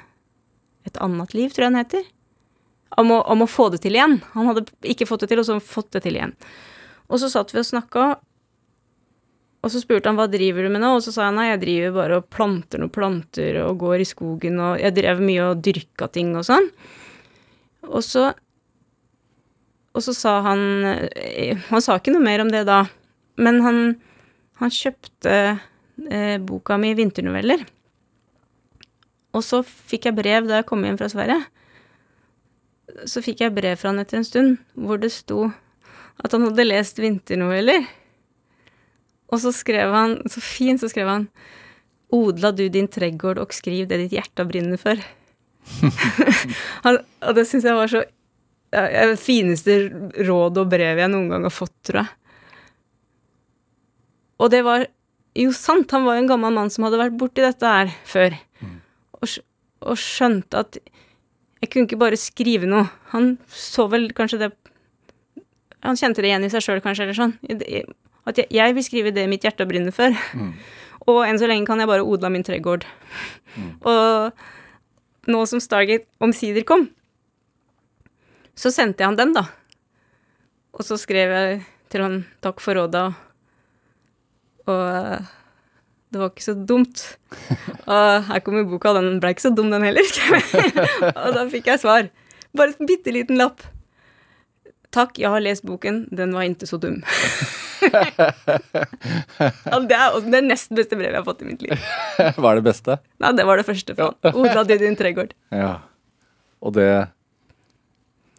[0.86, 2.04] Et annet liv, tror jeg den heter.
[3.02, 4.14] Om å, om å få det til igjen.
[4.32, 6.32] Han hadde ikke fått det til, og så fått det til igjen.
[7.10, 8.06] Og så satt vi og snakka,
[9.58, 11.62] og så spurte han hva driver du med nå, og så sa jeg nei, jeg
[11.64, 15.64] driver bare og planter noen planter og går i skogen, og jeg drev mye og
[15.66, 16.68] dyrka ting og sånn.
[17.88, 18.30] Og så
[19.96, 22.84] og så sa han eh, Han sa ikke noe mer om det da,
[23.40, 23.78] men han,
[24.60, 27.64] han kjøpte eh, boka mi 'Vinternoveller'.
[29.34, 31.40] Og så fikk jeg brev da jeg kom hjem fra Sverige.
[33.10, 35.48] Så fikk jeg brev fra han etter en stund, hvor det sto
[36.18, 37.84] at han hadde lest vinternoveller.
[39.28, 41.30] Og så skrev han, så fint, så skrev han
[42.14, 45.00] Odla du din tregård og skriv det ditt hjerte brenner for.
[46.86, 48.00] han, og det syns jeg var så
[48.72, 49.76] ja, fineste
[50.24, 52.14] råd og brev jeg noen gang har fått, tror jeg.
[54.38, 54.86] Og det var
[55.38, 58.36] jo sant, han var jo en gammel mann som hadde vært borti dette her før.
[59.18, 59.36] Og,
[59.84, 60.80] og skjønte at
[61.58, 62.86] jeg kunne ikke bare skrive noe.
[63.12, 64.52] Han så vel kanskje det
[65.82, 67.34] Han kjente det igjen i seg sjøl, kanskje, eller sånn.
[68.28, 70.14] At jeg, jeg vil skrive det mitt hjerte brenner for.
[71.08, 72.84] Og enn så lenge kan jeg bare odle min tregård.
[73.88, 76.88] Og nå som Stargate omsider kom,
[78.58, 79.46] så sendte jeg han den, da.
[80.76, 81.58] Og så skrev jeg
[81.92, 83.08] til han takk for råda,
[84.68, 85.24] og
[86.12, 87.02] det var ikke så dumt.
[87.88, 90.04] Og her kommer boka, den ble ikke så dum, den heller.
[91.12, 92.08] og da fikk jeg svar.
[92.56, 93.64] Bare en bitte liten lapp.
[94.94, 97.02] Takk, jeg har lest boken, den var ikke så dum.
[97.84, 101.76] ja, det er også det nest beste brevet jeg har fått i mitt liv.
[102.40, 102.96] Hva er det beste?
[103.20, 103.94] Nei, det var det første.
[103.98, 104.10] Fra.
[104.32, 105.36] Oda til din tregård.
[105.52, 105.74] Ja.
[106.64, 106.88] Og det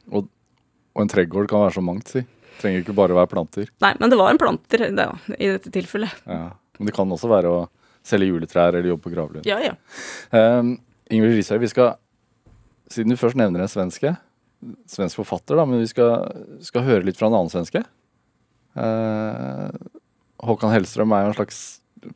[0.09, 0.27] og,
[0.97, 2.25] og en tregård kan være så mangt, si.
[2.59, 3.69] Trenger ikke bare være planter.
[3.83, 5.07] Nei, men det var en planter det,
[5.37, 6.11] i dette tilfellet.
[6.27, 6.49] Ja.
[6.79, 7.61] Men det kan også være å
[8.05, 9.47] selge juletrær eller jobbe på gravlund.
[9.47, 9.75] Ja, ja.
[10.33, 10.77] Um,
[11.11, 11.97] Ingrid Risøy, vi skal
[12.89, 14.15] Siden du først nevner en svenske,
[14.89, 16.29] svensk forfatter, da, men vi skal,
[16.65, 17.83] skal høre litt fra en annen svenske.
[18.79, 19.67] Eh,
[20.45, 21.59] Håkan Hellstrøm er jo en slags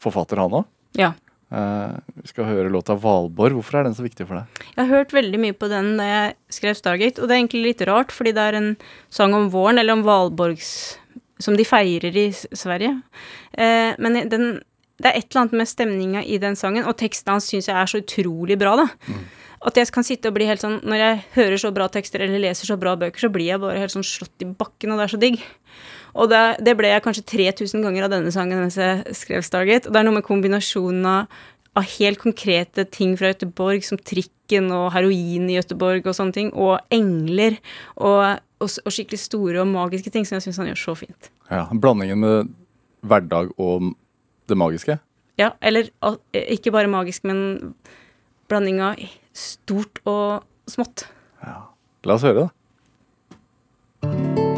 [0.04, 0.66] forfatter, han òg.
[1.00, 1.14] ja.
[1.54, 3.54] Eh, vi skal høre låta 'Valborg'.
[3.54, 4.62] Hvorfor er den så viktig for deg?
[4.74, 7.64] Jeg har hørt veldig mye på den da jeg skrev Stargate, og det er egentlig
[7.68, 8.78] litt rart, fordi det er en
[9.14, 10.98] sang om våren, eller om Valborgs
[11.40, 13.02] Som de feirer i Sverige.
[13.54, 14.62] Eh, men den,
[14.98, 17.76] det er et eller annet med stemninga i den sangen, og teksten hans syns jeg
[17.76, 18.88] er så utrolig bra, da.
[19.64, 22.42] At jeg kan sitte og bli helt sånn Når jeg hører så bra tekster eller
[22.42, 25.06] leser så bra bøker, så blir jeg bare helt sånn slått i bakken, og det
[25.06, 25.40] er så digg.
[26.20, 29.90] Og det, det ble jeg kanskje 3000 ganger av denne sangen mens jeg skrev Stargate.
[29.90, 31.40] Og det er noe med kombinasjonen av,
[31.80, 36.52] av helt konkrete ting fra Göteborg, som trikken og heroin i Göteborg og sånne ting,
[36.54, 37.58] og engler,
[37.96, 41.32] og, og, og skikkelig store og magiske ting som jeg syns han gjør så fint.
[41.50, 42.54] Ja, Blandingen med
[43.04, 43.94] hverdag og
[44.52, 45.00] det magiske.
[45.40, 45.90] Ja, eller
[46.44, 47.74] ikke bare magisk, men
[48.52, 49.02] blanding av
[49.34, 51.08] stort og smått.
[51.44, 51.60] Ja.
[52.06, 54.53] La oss høre, da.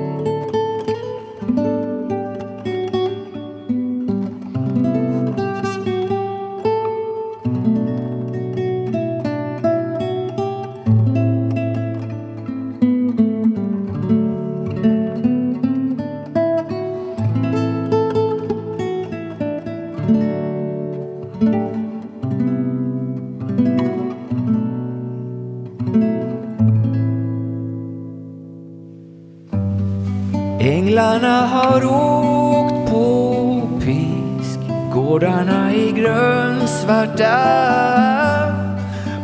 [36.85, 38.55] Grönsvarta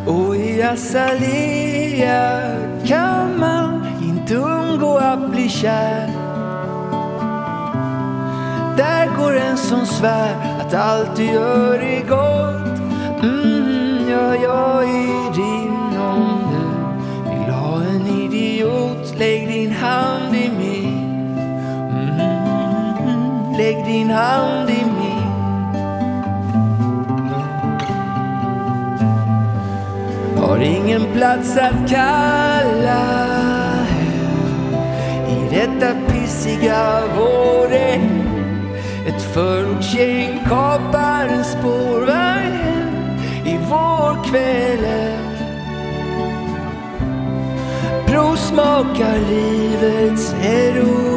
[0.07, 2.41] Och i Azalea
[2.85, 6.07] kan man inte undgå att bli kär.
[8.77, 12.79] Där går en som svär att allt du gör är gott.
[13.23, 20.51] Mm, Ja, jag är din om du vill ha en idiot Lägg din hand i
[20.57, 21.37] min.
[21.89, 24.70] Mm, Lägg din hand
[30.61, 33.05] Har ingen plats att kalla
[35.29, 38.23] I detta pissiga vårregn
[39.07, 45.19] Ett förortsgäng kapar en spårvagn hem I vårkvällen
[48.05, 51.10] Provsmakar livets heroin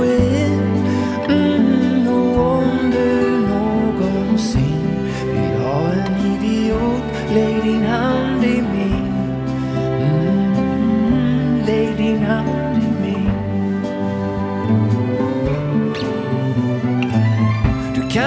[18.14, 18.20] Du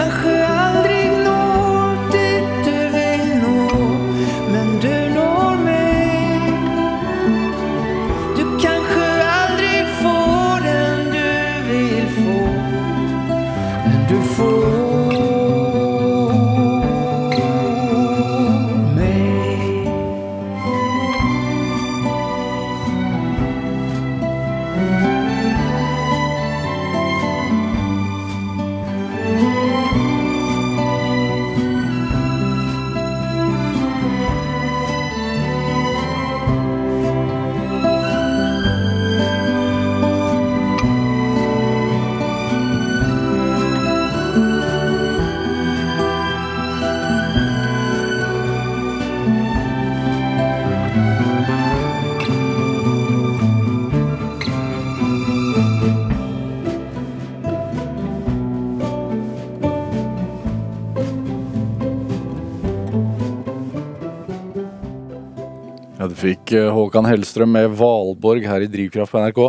[66.51, 69.41] Håkan Hellstrøm med Valborg her i Drivkraft på NRK.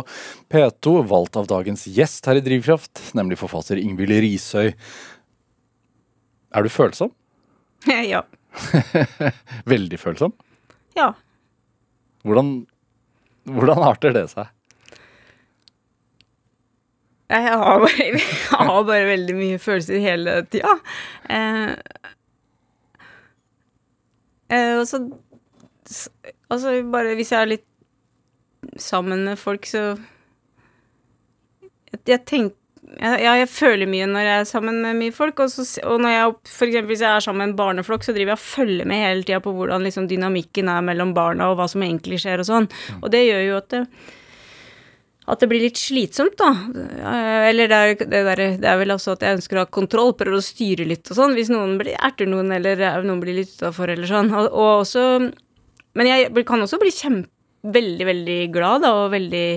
[0.51, 4.73] P2 valgt av dagens gjest her i Drivkraft, nemlig forfatter Ingvild Risøy.
[6.49, 7.13] Er du følsom?
[8.13, 8.23] ja.
[9.73, 10.33] Veldig følsom?
[10.97, 11.11] Ja.
[12.27, 12.53] Hvordan,
[13.47, 14.49] hvordan arter det seg?
[17.29, 18.21] Jeg har bare, jeg
[18.57, 20.71] har bare veldig mye følelser hele tida.
[21.29, 21.75] Eh,
[24.49, 24.99] Eh, og så
[26.49, 27.67] Altså, bare hvis jeg er litt
[28.81, 29.93] sammen med folk, så
[31.89, 32.55] Jeg, jeg tenker
[32.97, 36.13] ja, jeg føler mye når jeg er sammen med mye folk, og, så, og når
[36.13, 38.89] jeg, for eksempel hvis jeg er sammen med en barneflokk, så driver jeg og følger
[38.89, 42.41] med hele tida på hvordan liksom dynamikken er mellom barna, og hva som egentlig skjer
[42.41, 42.69] og sånn.
[43.01, 43.83] Og det gjør jo at det,
[45.29, 46.49] at det blir litt slitsomt, da.
[47.45, 50.15] Eller det er, det, der, det er vel også at jeg ønsker å ha kontroll,
[50.17, 53.37] prøver å styre litt og sånn, hvis noen blir, erter noen, eller eh, noen blir
[53.43, 54.33] litt utafor, eller sånn.
[54.33, 55.05] Og, og også
[55.97, 59.47] Men jeg kan også bli kjempe, veldig, veldig glad, da, og veldig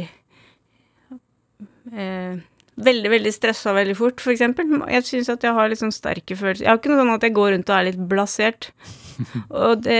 [1.92, 2.40] eh,
[2.82, 4.70] Veldig, veldig stressa veldig fort, for eksempel.
[4.88, 6.64] Jeg syns at jeg har litt sånn sterke følelser.
[6.64, 8.70] Jeg har ikke noe sånn at jeg går rundt og er litt blasert.
[9.52, 9.98] Og det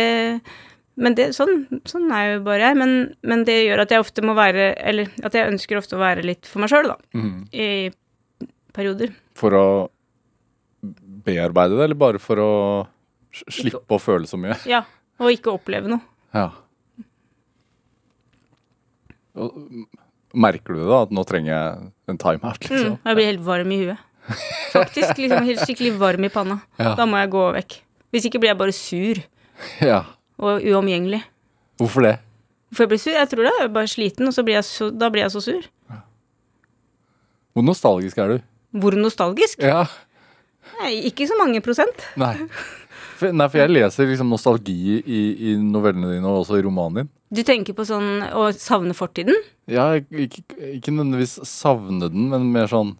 [0.97, 2.79] Men det, sånn, sånn er jo bare jeg.
[2.81, 2.95] Men,
[3.29, 6.25] men det gjør at jeg ofte må være Eller at jeg ønsker ofte å være
[6.25, 6.97] litt for meg sjøl, da.
[7.13, 7.37] Mm.
[7.53, 7.69] I
[8.73, 9.13] perioder.
[9.37, 9.67] For å
[11.23, 12.53] bearbeide det, eller bare for å
[13.33, 14.57] slippe å føle så mye?
[14.69, 14.83] Ja.
[15.23, 16.03] Og ikke oppleve noe.
[16.33, 16.49] Ja.
[20.33, 21.03] Merker du da?
[21.05, 22.63] At nå trenger jeg en timeout?
[22.65, 22.97] Mm, Liksom?
[23.05, 24.09] jeg blir helt varm i huet.
[24.73, 25.19] Faktisk.
[25.19, 26.61] liksom helt Skikkelig varm i panna.
[26.79, 26.95] Ja.
[26.99, 27.79] Da må jeg gå vekk.
[28.13, 29.23] Hvis ikke blir jeg bare sur
[29.81, 30.03] ja.
[30.39, 31.23] og uomgjengelig.
[31.81, 32.17] Hvorfor det?
[32.71, 33.17] Hvorfor jeg blir sur?
[33.17, 35.69] Jeg tror det er bare sliten, og så blir så, da blir jeg så sur.
[37.53, 38.47] Hvor nostalgisk er du?
[38.81, 39.61] Hvor nostalgisk?
[39.61, 39.85] Ja.
[40.79, 42.07] Nei, ikke så mange prosent.
[42.21, 42.35] Nei.
[43.23, 45.21] For, nei, for jeg leser liksom nostalgi i,
[45.53, 47.11] i novellene dine og også i romanen din.
[47.33, 49.39] Du tenker på sånn å savne fortiden?
[49.71, 50.43] Ja, ikke,
[50.75, 52.97] ikke nødvendigvis savne den, men mer sånn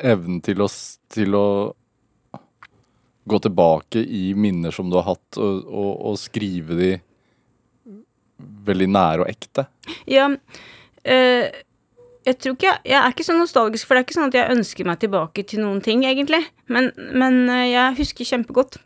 [0.00, 0.66] Evnen til å,
[1.12, 1.46] til å
[3.28, 6.90] gå tilbake i minner som du har hatt, og, og, og skrive de
[8.64, 9.66] veldig nære og ekte.
[10.08, 10.30] Ja,
[11.04, 11.52] eh,
[12.30, 14.88] jeg jeg, jeg er ikke så nostalgisk, for det er ikke sånn at jeg ønsker
[14.88, 16.42] meg tilbake til noen ting, egentlig.
[16.70, 18.78] Men, men eh, jeg husker kjempegodt.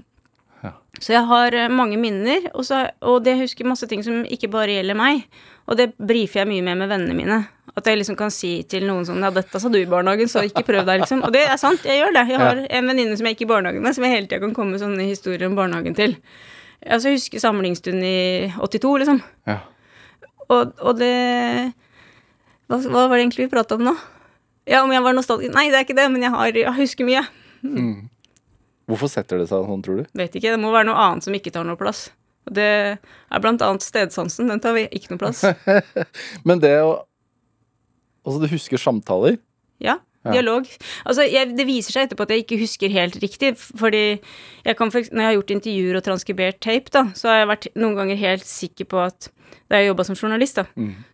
[0.64, 0.74] Ja.
[0.98, 4.50] Så jeg har eh, mange minner, og, så, og det husker masse ting som ikke
[4.52, 5.26] bare gjelder meg.
[5.68, 7.42] Og det brifer jeg mye med med vennene mine.
[7.74, 10.44] At jeg liksom kan si til noen sånn Ja, dette sa du i barnehagen, så
[10.46, 11.24] ikke prøv deg, liksom.
[11.26, 12.26] Og det er sant, jeg gjør det.
[12.30, 14.54] Jeg har en venninne som jeg gikk i barnehagen med, som jeg hele tida kan
[14.56, 16.18] komme sånne historier om barnehagen til.
[16.84, 18.18] Altså, jeg husker samlingsstund i
[18.60, 19.22] 82, liksom.
[19.48, 19.58] Ja.
[20.52, 21.14] Og, og det
[22.70, 23.94] hva, hva var det egentlig vi prata om nå?
[24.70, 25.52] Ja, om jeg var nostalgisk?
[25.54, 27.24] Nei, det er ikke det, men jeg, har, jeg husker mye.
[28.88, 30.12] Hvorfor setter det seg sånn, tror du?
[30.16, 32.06] Vet ikke, det må være noe annet som ikke tar noe plass.
[32.44, 34.48] Det er blant annet stedsansen.
[34.52, 35.44] Den tar vi ikke noe plass.
[36.48, 36.94] Men det å
[38.24, 39.34] Altså, du husker samtaler?
[39.84, 39.98] Ja,
[40.32, 40.66] dialog.
[41.04, 44.04] Altså, jeg, det viser seg etterpå at jeg ikke husker helt riktig, fordi
[44.64, 47.50] jeg kan for, når jeg har gjort intervjuer og transkribert tape, da, så har jeg
[47.52, 49.30] vært noen ganger helt sikker på at
[49.70, 50.64] da jeg jobba som journalist, da,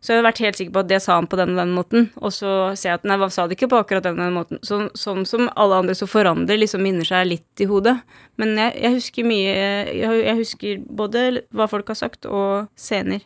[0.00, 1.74] så har jeg vært helt sikker på at det sa han på den og den
[1.74, 4.24] måten, og så ser jeg at nei, hva sa det ikke på akkurat den og
[4.24, 4.62] den måten?
[4.66, 7.96] Så, sånn som alle andre så forandrer liksom minner seg litt i hodet.
[8.42, 13.22] Men jeg, jeg husker mye jeg, jeg husker både hva folk har sagt, og scener.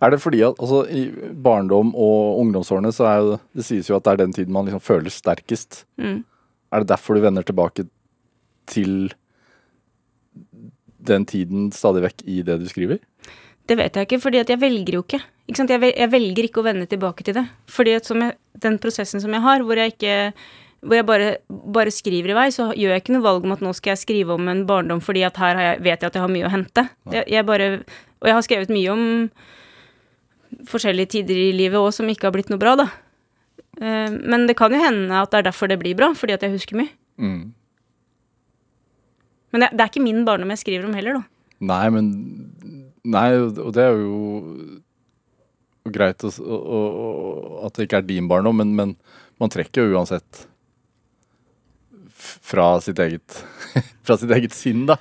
[0.00, 1.10] Er det fordi at altså, i
[1.44, 4.64] barndom og ungdomsårene så er jo Det sies jo at det er den tiden man
[4.68, 5.84] liksom føler sterkest.
[6.00, 6.24] Mm.
[6.72, 7.86] Er det derfor du vender tilbake
[8.66, 9.12] til
[11.06, 12.98] den tiden stadig vekk i det du skriver?
[13.66, 15.20] Det vet jeg ikke, fordi at jeg velger jo ikke.
[15.46, 15.72] ikke sant?
[15.74, 17.46] Jeg, velger ikke å vende tilbake til det.
[17.70, 20.16] Fordi at jeg, den prosessen som jeg har, hvor jeg ikke
[20.86, 23.62] hvor jeg bare, bare skriver i vei, så gjør jeg ikke noe valg om at
[23.64, 26.18] nå skal jeg skrive om en barndom fordi at her har jeg, vet jeg at
[26.18, 26.84] jeg har mye å hente.
[27.10, 27.70] Jeg, jeg bare,
[28.20, 29.04] og jeg har skrevet mye om
[30.64, 32.86] forskjellige tider i livet òg som ikke har blitt noe bra, da.
[33.80, 36.42] Eh, Men det kan jo hende at det er derfor det blir bra, fordi at
[36.46, 36.90] jeg husker mye.
[37.20, 37.52] Mm.
[39.52, 41.22] Men det, det er ikke min barndom jeg skriver om heller, da.
[41.60, 42.10] Nei, men
[43.06, 44.80] Nei, og det er jo
[45.94, 48.96] greit å, å, å, å- at det ikke er din barndom, men, men
[49.38, 50.46] man trekker jo uansett
[52.16, 53.44] fra sitt eget
[54.06, 54.96] Fra sitt eget sinn, da.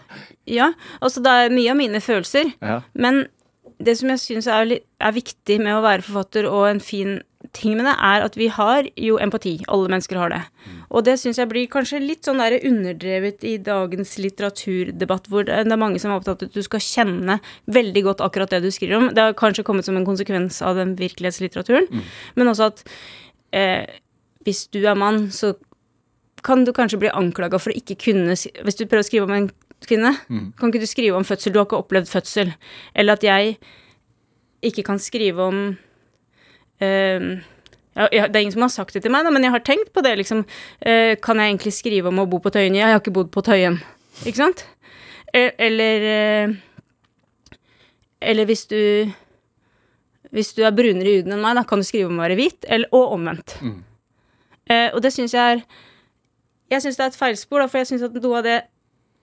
[0.50, 2.48] Ja, altså det er mye av mine følelser.
[2.62, 2.80] Ja.
[2.98, 3.24] Men
[3.80, 7.18] det som jeg syns er, er viktig med å være forfatter, og en fin
[7.56, 9.58] ting med det, er at vi har jo empati.
[9.72, 10.40] Alle mennesker har det.
[10.90, 15.60] Og det syns jeg blir kanskje litt sånn der underdrevet i dagens litteraturdebatt, hvor det
[15.62, 17.38] er mange som er opptatt av at du skal kjenne
[17.72, 19.12] veldig godt akkurat det du skriver om.
[19.16, 21.90] Det har kanskje kommet som en konsekvens av den virkelighetslitteraturen,
[22.36, 22.84] men også at
[23.56, 23.86] eh,
[24.46, 25.54] hvis du er mann, så
[26.46, 29.34] kan du kanskje bli anklaga for å ikke kunne Hvis du prøver å skrive om
[29.34, 29.48] en
[29.84, 30.14] kvinne,
[30.58, 31.52] kan ikke du skrive om fødsel?
[31.54, 32.54] Du har ikke opplevd fødsel.
[32.96, 33.58] Eller at jeg
[34.66, 35.60] ikke kan skrive om
[36.82, 37.28] uh,
[37.96, 39.60] ja, ja, Det er ingen som har sagt det til meg, da, men jeg har
[39.64, 40.16] tenkt på det.
[40.18, 40.46] liksom.
[40.88, 42.76] uh, kan jeg egentlig skrive om å bo på Tøyen?
[42.76, 43.78] Jeg har ikke bodd på Tøyen.
[44.26, 44.66] Ikke sant?
[45.36, 46.08] E- Eller
[46.50, 46.56] uh,
[48.22, 49.12] Eller hvis du
[50.32, 52.36] Hvis du er brunere i huden enn meg, da kan du skrive om å være
[52.40, 53.54] hvit, eller, og omvendt.
[54.68, 55.62] Eh, og det syns jeg er
[56.74, 58.56] Jeg syns det er et feilspor, da, for jeg syns at noe av det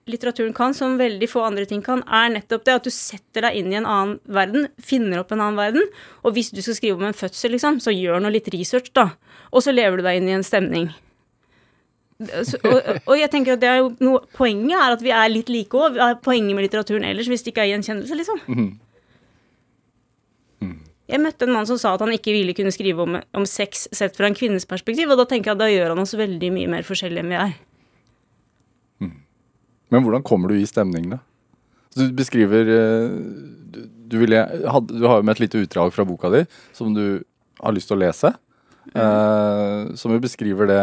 [0.09, 3.59] litteraturen kan, som veldig få andre ting kan, er nettopp det at du setter deg
[3.59, 5.87] inn i en annen verden, finner opp en annen verden.
[6.23, 9.11] Og hvis du skal skrive om en fødsel, liksom, så gjør nå litt research, da.
[9.53, 10.91] Og så lever du deg inn i en stemning.
[12.23, 12.77] Så, og,
[13.09, 15.75] og jeg tenker at det er jo noe, Poenget er at vi er litt like
[15.75, 15.97] òg.
[16.23, 18.43] Poenget med litteraturen ellers, hvis det ikke er gjenkjennelse, liksom.
[21.13, 23.89] Jeg møtte en mann som sa at han ikke ville kunne skrive om, om sex
[23.91, 26.49] sett fra en kvinnes perspektiv, og da tenker jeg at da gjør han oss veldig
[26.55, 27.53] mye mer forskjellige enn vi er.
[29.93, 31.21] Men hvordan kommer du i stemning, da?
[31.93, 33.11] Du beskriver eh,
[33.73, 36.41] du, du, ville, had, du har jo med et lite utdrag fra boka di
[36.73, 37.21] som du
[37.61, 38.33] har lyst til å lese.
[38.93, 40.81] Eh, som jo beskriver det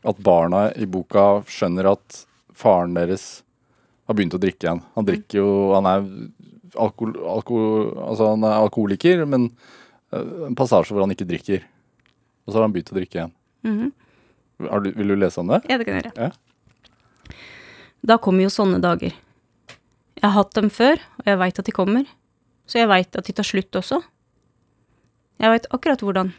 [0.00, 2.20] at barna i boka skjønner at
[2.56, 3.40] faren deres
[4.08, 4.84] har begynt å drikke igjen.
[4.96, 6.06] Han drikker jo Han er,
[6.74, 9.48] alkohol, alkohol, altså han er alkoholiker, men
[10.12, 11.64] eh, en passasje hvor han ikke drikker.
[12.44, 13.34] Og så har han begynt å drikke igjen.
[13.64, 13.90] Mm
[14.68, 15.62] Har du, vil du lese om det?
[15.70, 16.28] Ja, det kan jeg gjøre.
[16.28, 17.36] Ja.
[18.06, 19.12] Da kommer jo sånne dager.
[20.20, 22.06] Jeg har hatt dem før, og jeg veit at de kommer.
[22.68, 24.00] Så jeg veit at de tar slutt også.
[25.40, 26.32] Jeg veit akkurat hvordan.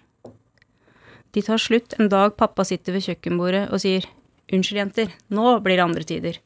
[1.31, 4.07] De tar slutt en dag pappa sitter ved kjøkkenbordet og sier
[4.51, 6.37] Unnskyld, jenter, nå blir det andre tider.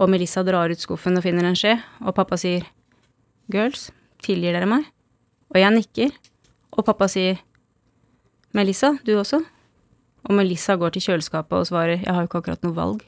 [0.00, 2.64] Og Melissa drar ut skuffen og finner en skje, og pappa sier
[3.52, 3.90] Girls,
[4.24, 4.86] tilgir dere meg?
[5.52, 6.14] Og jeg nikker,
[6.72, 7.42] og pappa sier
[8.56, 9.42] Melissa, du også?
[10.24, 13.04] Og Melissa går til kjøleskapet og svarer Jeg har jo ikke akkurat noe valg.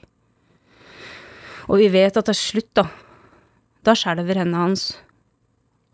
[1.69, 2.87] Og vi vet at det er slutt, da.
[3.85, 4.91] Da skjelver hendene hans.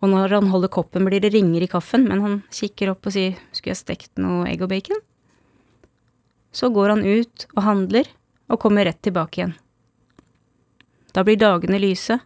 [0.02, 3.14] Og når han holder koppen, blir det ringer i kaffen, men han kikker opp og
[3.14, 5.00] sier Skulle jeg stekt noe egg og bacon?
[6.54, 8.08] Så går han ut og handler,
[8.52, 9.56] og kommer rett tilbake igjen.
[11.14, 12.18] Da blir dagene lyse,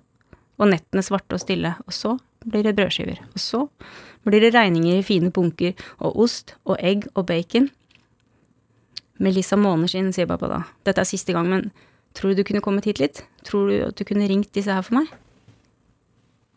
[0.59, 3.65] og nettene svarte og stille, og så blir det brødskiver, og så
[4.27, 7.71] blir det regninger i fine bunker, og ost og egg og bacon.
[9.23, 10.61] Melissa måner sin, sier pappa da.
[10.87, 11.71] Dette er siste gang, men
[12.19, 13.23] tror du du kunne kommet hit litt?
[13.47, 15.11] Tror du at du kunne ringt disse her for meg?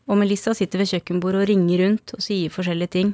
[0.09, 3.13] Og Melissa sitter ved kjøkkenbordet og ringer rundt og sier forskjellige ting.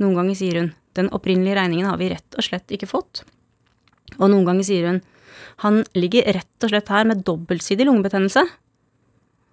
[0.00, 3.22] Noen ganger sier hun den opprinnelige regningen har vi rett og slett ikke fått.
[4.18, 5.00] Og noen ganger sier hun
[5.62, 8.42] han ligger rett og slett her med dobbeltsidig lungebetennelse.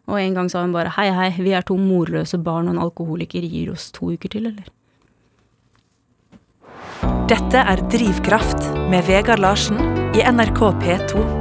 [0.09, 2.83] Og en gang sa hun bare hei, hei, vi er to morløse barn og en
[2.87, 4.71] alkoholiker gir oss to uker til, eller?
[7.29, 9.77] Dette er Drivkraft med Vegard Larsen
[10.17, 11.38] i NRK P2.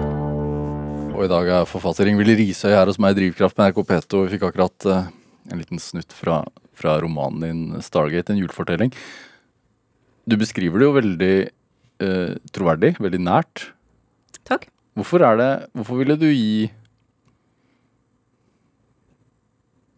[1.19, 4.19] Og i dag er forfatter Ingvild Risøy her hos meg i Drivkraft med NRK P2.
[4.23, 5.09] Vi fikk akkurat uh,
[5.51, 6.45] en liten snutt fra,
[6.79, 8.93] fra romanen din 'Stargate', en julefortelling.
[10.31, 11.33] Du beskriver det jo veldig
[12.07, 13.64] uh, troverdig, veldig nært.
[14.47, 14.69] Takk.
[14.95, 16.71] Hvorfor er det Hvorfor ville du gi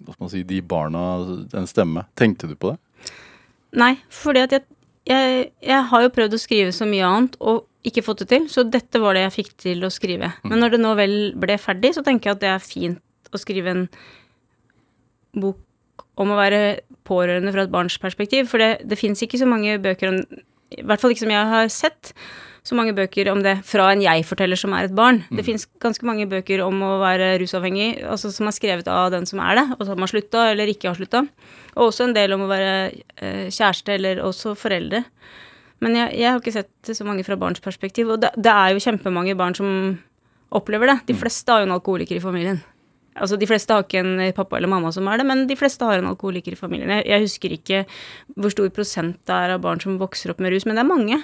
[0.00, 1.04] Hva skal man si De barna
[1.52, 2.06] en stemme?
[2.16, 3.12] Tenkte du på det?
[3.76, 4.64] Nei, fordi at jeg,
[5.10, 8.46] jeg, jeg har jo prøvd å skrive så mye annet og ikke fått det til,
[8.52, 10.32] så dette var det jeg fikk til å skrive.
[10.44, 13.40] Men når det nå vel ble ferdig, så tenker jeg at det er fint å
[13.40, 13.86] skrive en
[15.40, 16.60] bok om å være
[17.08, 20.20] pårørende fra et barns perspektiv, for det, det fins ikke så mange bøker om
[20.70, 22.12] I hvert fall ikke som jeg har sett,
[22.66, 25.22] så mange bøker om det fra en jeg-forteller som er et barn.
[25.32, 29.26] Det fins ganske mange bøker om å være rusavhengig, altså som er skrevet av den
[29.26, 31.24] som er det, og som har slutta eller ikke har slutta.
[31.76, 32.74] Og også en del om å være
[33.16, 35.04] eh, kjæreste eller også foreldre.
[35.80, 38.74] Men jeg, jeg har ikke sett så mange fra barns perspektiv, og det, det er
[38.74, 39.70] jo kjempemange barn som
[40.52, 40.98] opplever det.
[41.08, 42.60] De fleste har jo en alkoholiker i familien.
[43.20, 45.84] Altså, De fleste har ikke en pappa eller mamma som er det, men de fleste
[45.84, 46.92] har en alkoholiker i familien.
[46.98, 47.82] Jeg, jeg husker ikke
[48.36, 50.90] hvor stor prosent det er av barn som vokser opp med rus, men det er
[50.92, 51.20] mange.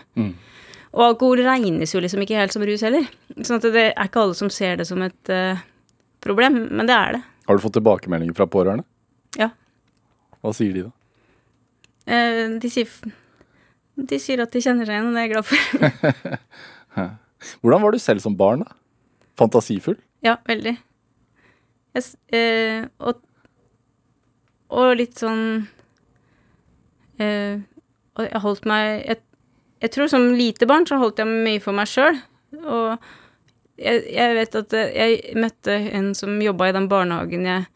[0.96, 3.04] Og alkohol regnes jo liksom ikke helt som rus heller.
[3.36, 5.60] Sånn at det er ikke alle som ser det som et uh,
[6.24, 7.22] problem, men det er det.
[7.46, 8.86] Har du fått tilbakemeldinger fra pårørende?
[9.36, 9.50] Ja.
[10.40, 10.94] Hva sier de da?
[12.08, 12.88] Uh, de, sier,
[14.08, 16.40] de sier at de kjenner seg igjen, og det er jeg glad for.
[17.60, 18.64] Hvordan var du selv som barn?
[18.64, 18.72] da?
[19.36, 20.00] Fantasifull?
[20.24, 20.78] Ja, veldig.
[21.96, 23.20] Jeg, eh, og,
[24.72, 25.64] og litt sånn
[27.16, 29.22] Og jeg holdt meg jeg,
[29.82, 32.18] jeg tror som lite barn så holdt jeg mye for meg sjøl.
[32.62, 32.96] Og
[33.76, 37.66] jeg, jeg vet at jeg møtte en som jobba i den barnehagen jeg,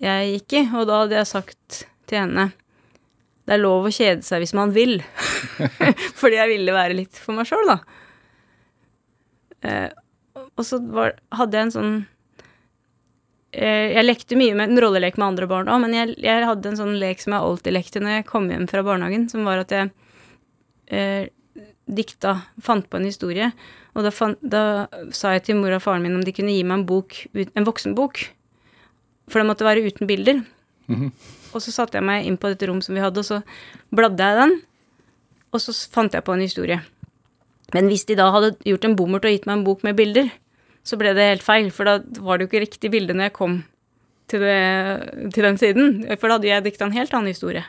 [0.00, 2.50] jeg gikk i, og da hadde jeg sagt til henne
[3.44, 4.98] det er lov å kjede seg hvis man vil.
[6.20, 7.76] Fordi jeg ville være litt for meg sjøl, da.
[9.68, 9.90] Eh,
[10.56, 11.92] og så var, hadde jeg en sånn
[13.52, 16.72] eh, Jeg lekte mye med en rollelek med andre barn òg, men jeg, jeg hadde
[16.72, 19.62] en sånn lek som jeg alltid lekte når jeg kom hjem fra barnehagen, som var
[19.62, 19.92] at jeg
[20.88, 21.30] eh,
[21.86, 23.50] dikta, fant på en historie.
[23.94, 26.64] Og da, fant, da sa jeg til mor og faren min om de kunne gi
[26.66, 28.22] meg en bok, en voksenbok.
[29.30, 30.42] For det måtte være uten bilder.
[31.54, 33.40] Og så satte jeg meg inn på dette rom som vi hadde, og så
[33.94, 34.56] bladde jeg den.
[35.54, 36.80] Og så fant jeg på en historie.
[37.74, 40.28] Men hvis de da hadde gjort en bommert og gitt meg en bok med bilder,
[40.84, 43.36] så ble det helt feil, for da var det jo ikke riktig bilde når jeg
[43.38, 43.54] kom
[44.28, 45.94] til, det, til den siden.
[46.18, 47.64] For da hadde jeg dikta en helt annen historie.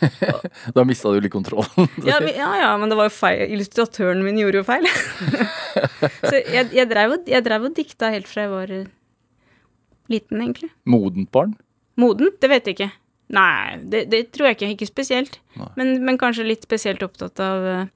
[0.76, 1.88] Da mista du litt kontrollen.
[2.08, 3.42] Ja, ja, ja, men det var jo feil.
[3.56, 4.86] Illustratøren min gjorde jo feil.
[6.30, 8.88] så jeg, jeg, drev, og- jeg drev og dikta helt fra jeg var eh,
[10.12, 10.70] liten, egentlig.
[10.90, 11.54] Modent barn?
[12.00, 12.38] Modent?
[12.42, 12.90] Det vet jeg ikke.
[13.30, 14.70] Nei, det, det tror jeg ikke.
[14.74, 15.36] Ikke spesielt.
[15.78, 17.88] Men, men kanskje litt spesielt opptatt av eh,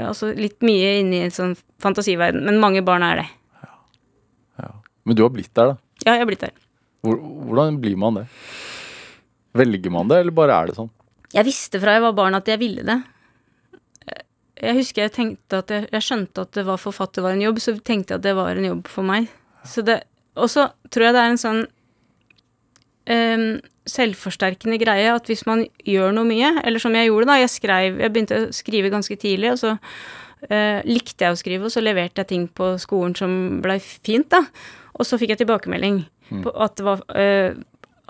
[0.00, 2.44] Altså litt mye inni en sånn fantasiverden.
[2.46, 3.26] Men mange barn er det.
[4.62, 4.70] Ja.
[5.04, 5.80] Men du har blitt der, da.
[6.06, 6.54] Ja, jeg har blitt der.
[7.04, 8.24] Hvor, hvordan blir man det?
[9.56, 10.90] Velger man det, eller bare er det sånn?
[11.34, 12.98] Jeg visste fra jeg var barn at jeg ville det.
[14.60, 17.60] Jeg husker jeg tenkte at jeg, jeg skjønte at det var forfatter var en jobb,
[17.62, 19.30] så tenkte jeg at det var en jobb for meg.
[19.64, 20.02] Så det,
[20.36, 21.62] og så tror jeg det er en sånn
[23.10, 23.46] um,
[23.90, 28.02] selvforsterkende greie at hvis man gjør noe mye, eller som jeg gjorde da, jeg skrev,
[28.04, 31.82] jeg begynte å skrive ganske tidlig, og så uh, likte jeg å skrive, og så
[31.84, 33.34] leverte jeg ting på skolen som
[33.64, 34.44] blei fint, da.
[34.98, 36.02] Og så fikk jeg tilbakemelding
[36.44, 37.64] på at det var al-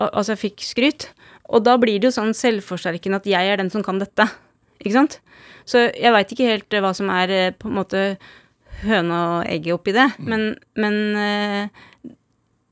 [0.09, 1.09] Altså, jeg fikk skryt.
[1.51, 4.27] Og da blir det jo sånn selvforsterkende at jeg er den som kan dette.
[4.81, 5.19] Ikke sant?
[5.67, 8.05] Så jeg veit ikke helt eh, hva som er eh, på en måte
[8.81, 11.81] høna og egget oppi det, men, men eh,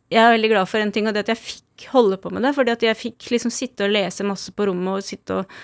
[0.10, 2.42] jeg er veldig glad for en ting, og det at jeg fikk holde på med
[2.48, 2.56] det.
[2.58, 5.60] Fordi at jeg fikk liksom sitte og lese masse på rommet og sitte og,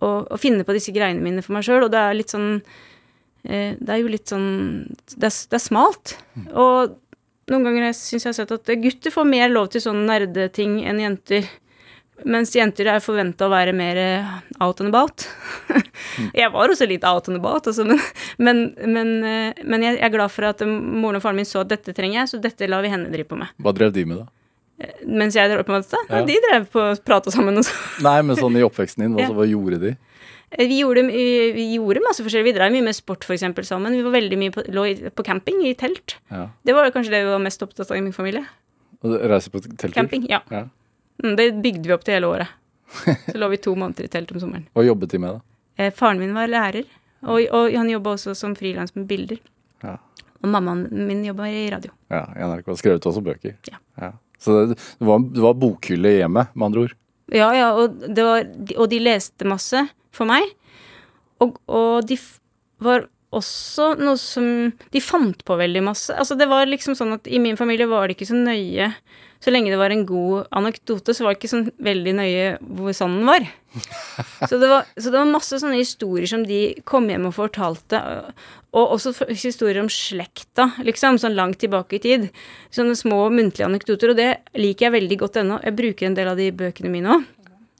[0.00, 2.58] og, og finne på disse greiene mine for meg sjøl, og det er litt sånn
[3.44, 4.48] Det er jo litt sånn
[5.14, 6.16] Det er, det er smalt.
[6.50, 6.96] Og
[7.50, 11.02] noen ganger syns jeg har sett at gutter får mer lov til sånne nerdeting enn
[11.02, 11.48] jenter.
[12.30, 15.24] Mens jenter er forventa å være mer eh, out and about.
[16.40, 17.98] jeg var også litt out and about, altså, men,
[18.38, 21.64] men, men, eh, men jeg er glad for at eh, moren og faren min så
[21.64, 23.50] at dette trenger jeg, så dette lar vi henne drive på med.
[23.58, 24.30] Hva drev de med, da?
[25.06, 26.00] Mens jeg drev på med dette?
[26.06, 26.20] Ja.
[26.20, 26.24] Ja.
[26.30, 27.74] De drev på å prate sammen Også.
[28.06, 29.34] Nei, men sånn i oppveksten din, hva, Ja.
[29.34, 29.92] hva gjorde de?
[30.58, 31.02] Vi gjorde,
[31.56, 32.52] vi gjorde masse forskjellig.
[32.52, 33.94] Vi drev mye med sport for eksempel sammen.
[33.96, 36.16] Vi var veldig mye på, lå på camping, i telt.
[36.30, 36.44] Ja.
[36.62, 38.44] Det var kanskje det vi var mest opptatt av i min familie.
[39.02, 39.94] Og Reise på telttur?
[39.96, 40.40] Camping, ja.
[40.54, 40.66] Ja.
[41.22, 42.52] Mm, Det bygde vi opp til hele året.
[43.26, 44.68] Så lå vi to måneder i telt om sommeren.
[44.76, 45.58] Hva jobbet de med, da?
[45.82, 46.86] Eh, faren min var lærer,
[47.24, 49.40] og, og han jobba også som frilans med bilder.
[49.82, 49.96] Ja.
[50.44, 51.90] Og mammaen min jobba i radio.
[52.12, 53.56] Ja, NRK har skrevet også bøker.
[53.98, 54.12] Ja.
[54.38, 56.94] Så det, det, var, det var bokhylle i hjemmet, med andre ord.
[57.32, 58.44] Ja, ja, og, det var,
[58.76, 59.80] og de leste masse
[60.14, 60.46] for meg.
[61.42, 62.18] Og, og de
[62.84, 64.46] var også noe som
[64.94, 66.14] De fant på veldig masse.
[66.14, 68.90] Altså, det var liksom sånn at i min familie var det ikke så nøye
[69.42, 72.44] Så lenge det var en god anekdote, så var det ikke sånn veldig nøye
[72.78, 73.44] hvor sann den var.
[74.48, 77.98] Så det var, så det var masse sånne historier som de kom hjem og fortalte.
[78.72, 82.28] Og også historier om slekta, liksom, sånn langt tilbake i tid.
[82.72, 85.58] Sånne små muntlige anekdoter, og det liker jeg veldig godt ennå.
[85.66, 87.26] Jeg bruker en del av de bøkene mine òg.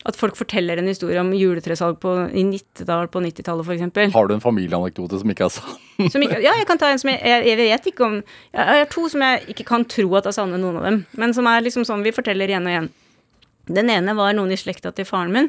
[0.05, 4.13] At folk forteller en historie om juletresalg på, i Nittedal på 90-tallet, f.eks.
[4.13, 5.79] Har du en familieanekdote som ikke er sann?
[6.13, 8.89] Som ikke, ja, jeg kan ta en som jeg, jeg vet ikke om Jeg har
[8.91, 10.99] to som jeg ikke kan tro at er sanne, noen av dem.
[11.17, 12.91] Men som er liksom sånn vi forteller igjen og igjen.
[13.71, 15.49] Den ene var noen i slekta til faren min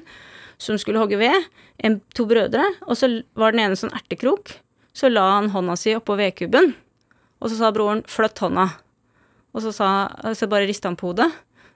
[0.58, 1.49] som skulle hogge ved.
[1.84, 2.64] En, to brødre.
[2.88, 4.53] Og så var den ene sånn ertekrok.
[4.95, 6.72] Så la han hånda si oppå vedkubben,
[7.43, 8.70] og så sa broren 'flytt hånda'.
[9.56, 9.88] Og så, sa,
[10.32, 11.28] så bare rista han på hodet.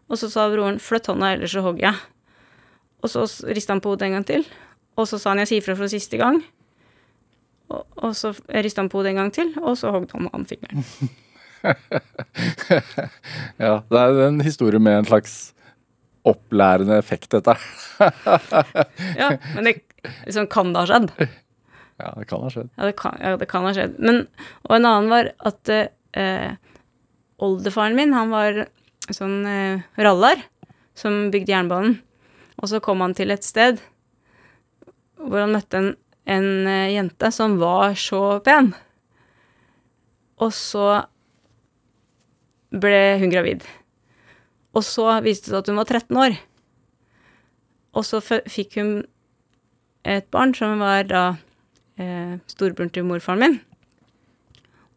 [0.07, 1.99] Og så sa broren 'flytt hånda, ellers så hogger jeg'.
[3.03, 4.45] Og så rista han på hodet en gang til.
[4.99, 6.43] Og så sa han 'jeg sier fra for siste gang'.
[7.69, 10.31] Og, og så rista han på hodet en gang til, og så hogde han med
[10.33, 10.85] andre fingeren.
[13.59, 15.53] Ja, det er en historie med en slags
[16.23, 17.55] opplærende effekt, dette.
[19.19, 19.73] Ja, men det
[20.25, 21.11] liksom, kan det ha skjedd.
[21.99, 22.69] Ja, det kan ha skjedd.
[22.77, 23.97] Ja, det kan, ja, det kan ha skjedd.
[23.99, 24.27] Men,
[24.69, 26.51] og en annen var at eh,
[27.43, 28.63] oldefaren min, han var
[29.11, 30.45] sånn eh, rallar
[30.99, 31.99] som bygde jernbanen.
[32.59, 33.79] Og så kom han til et sted
[35.19, 35.89] hvor han møtte en,
[36.29, 38.71] en eh, jente som var så pen.
[40.39, 40.87] Og så
[42.71, 43.65] ble hun gravid.
[44.77, 46.37] Og så viste det seg at hun var 13 år.
[47.97, 48.93] Og så fikk hun
[50.07, 51.23] et barn som var da
[51.99, 53.57] eh, storebroren til morfaren min.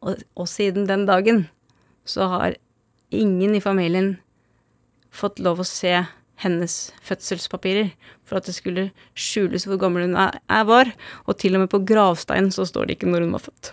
[0.03, 1.47] Og, og siden den dagen
[2.05, 2.59] så har
[3.11, 4.17] ingen i familien
[5.13, 5.95] fått lov å se
[6.43, 6.77] hennes
[7.07, 7.93] fødselspapirer
[8.27, 8.89] for at det skulle
[9.19, 10.39] skjules hvor gammel hun er,
[10.69, 10.91] var.
[11.27, 13.73] Og til og med på gravsteinen så står det ikke når hun var født.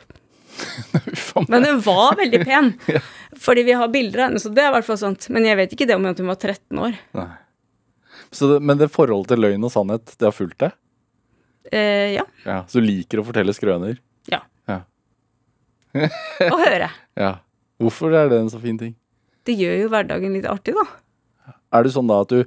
[1.52, 2.74] Men hun var veldig pen.
[3.46, 5.30] Fordi vi har bilder av henne, så det er i hvert fall sant.
[5.34, 6.98] Men jeg vet ikke det om at hun var 13 år.
[8.30, 10.76] Det, men det forholdet til løgn og sannhet, det har fulgt deg?
[11.72, 12.26] Eh, ja.
[12.46, 14.00] Ja, Så du liker å fortelle skrøner?
[14.30, 14.42] Ja.
[14.70, 14.82] Ja.
[16.50, 16.90] og høre.
[17.26, 17.36] ja.
[17.80, 18.94] Hvorfor er det en så fin ting?
[19.48, 20.86] Det gjør jo hverdagen litt artig, da.
[21.70, 22.44] Er det sånn da at du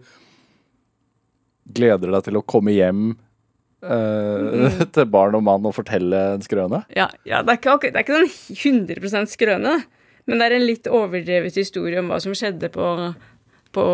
[1.72, 3.12] gleder deg til å komme hjem
[3.86, 6.82] eh, til barn og mann og fortelle en skrøne?
[6.96, 9.76] Ja, ja det, er ikke, det er ikke sånn 100 skrøne,
[10.26, 12.88] men det er en litt overdrevet historie om hva som skjedde på,
[13.74, 13.86] på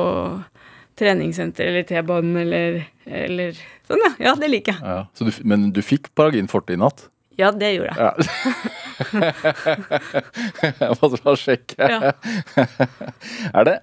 [0.98, 4.12] treningssenter eller T-banen eller, eller sånn, ja.
[4.30, 4.96] Ja, det liker jeg.
[4.96, 5.04] Ja.
[5.14, 7.06] Så du, men du fikk Paragin forte i natt?
[7.38, 7.98] Ja, det gjorde jeg.
[8.02, 8.12] Ja.
[10.80, 11.76] jeg måtte bare sjekke.
[11.78, 12.10] Ja.
[13.54, 13.76] Er det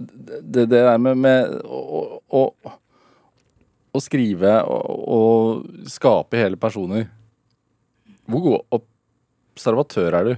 [0.00, 2.44] Det, det der med, med å, å,
[3.92, 7.04] å skrive og, og skape hele personer
[8.24, 10.32] Hvor god observatør er du?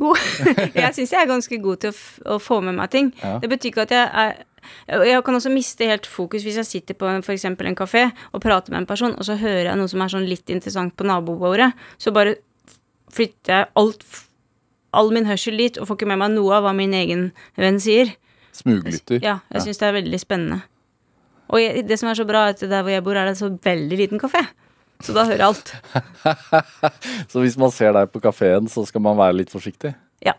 [0.00, 0.20] God.
[0.76, 1.96] jeg syns jeg er ganske god til å,
[2.36, 3.10] å få med meg ting.
[3.22, 3.38] Ja.
[3.40, 4.44] Det betyr ikke at jeg er
[4.90, 8.72] Jeg kan også miste helt fokus hvis jeg sitter på eksempel en kafé og prater
[8.74, 11.68] med en person, og så hører jeg noe som er sånn litt interessant på nabobordet,
[12.02, 12.34] så bare
[13.14, 14.02] flytter jeg alt
[14.96, 17.28] all min hørsel dit og får ikke med meg noe av hva min egen
[17.60, 18.14] venn sier.
[18.56, 19.20] Smuglytter.
[19.24, 20.62] Ja, jeg syns det er veldig spennende.
[21.52, 23.36] Og jeg, det som er så bra, er at der hvor jeg bor, er det
[23.36, 24.42] en så veldig liten kafé.
[25.04, 25.74] Så da hører alt.
[27.30, 29.90] Så hvis man ser deg på kafeen, så skal man være litt forsiktig?
[30.24, 30.32] Ja.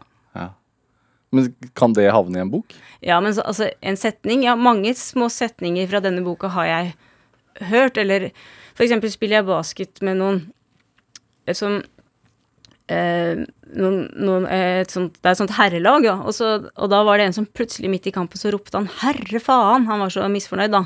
[1.32, 2.76] Men kan det havne i en bok?
[3.04, 6.94] Ja, men så, altså, en setning Ja, mange små setninger fra denne boka har jeg
[7.68, 8.30] hørt, eller
[8.78, 10.42] for eksempel spiller jeg basket med noen
[11.46, 11.82] eh, som
[12.92, 13.44] eh,
[13.78, 16.18] noen, noen, eh, et sånt, Det er et sånt herrelag, ja.
[16.24, 18.88] Og, så, og da var det en som plutselig midt i kampen så ropte han
[18.88, 19.88] 'herre faen'.
[19.88, 20.86] Han var så misfornøyd, da.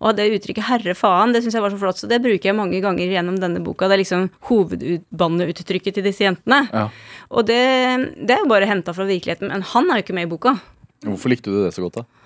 [0.00, 2.56] Og det uttrykket 'herre faen' det syns jeg var så flott, så det bruker jeg
[2.56, 3.88] mange ganger gjennom denne boka.
[3.88, 6.68] Det er liksom hovedbanneuttrykket til disse jentene.
[6.72, 6.88] Ja.
[7.30, 10.28] Og det, det er jo bare henta fra virkeligheten, men han er jo ikke med
[10.28, 10.58] i boka.
[11.04, 12.17] Hvorfor likte du det så godt, da?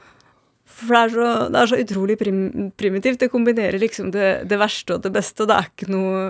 [0.72, 2.40] For det er så, det er så utrolig prim,
[2.80, 3.20] primitivt.
[3.20, 6.22] Det kombinerer liksom det, det verste og det beste, og det er ikke noe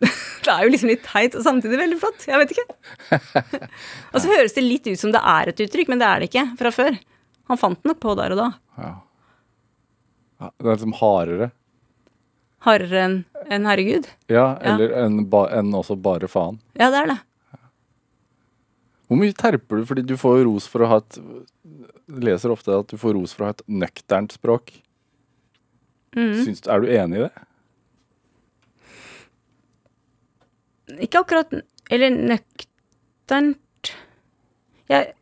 [0.46, 2.26] Det er jo liksom litt teit og samtidig veldig flott.
[2.26, 2.66] Jeg vet ikke.
[4.12, 6.30] Og så høres det litt ut som det er et uttrykk, men det er det
[6.32, 6.96] ikke fra før.
[7.52, 8.48] Han fant den nok på der og da.
[8.82, 8.92] Ja.
[10.42, 11.50] Ja, Det er liksom hardere.
[12.66, 13.16] Hardere enn
[13.54, 14.08] en herregud.
[14.30, 16.58] Ja, eller enn en også bare faen.
[16.78, 17.20] Ja, det er det.
[19.06, 19.86] Hvor mye terper du?
[19.86, 21.18] Fordi du får jo ros for å ha et
[22.08, 24.72] Leser ofte at du får ros fra et nøkternt språk.
[26.16, 26.34] Mm.
[26.44, 27.32] Syns, er du enig i det?
[31.06, 31.54] Ikke akkurat
[31.88, 33.92] Eller nøkternt
[34.90, 35.14] Jeg,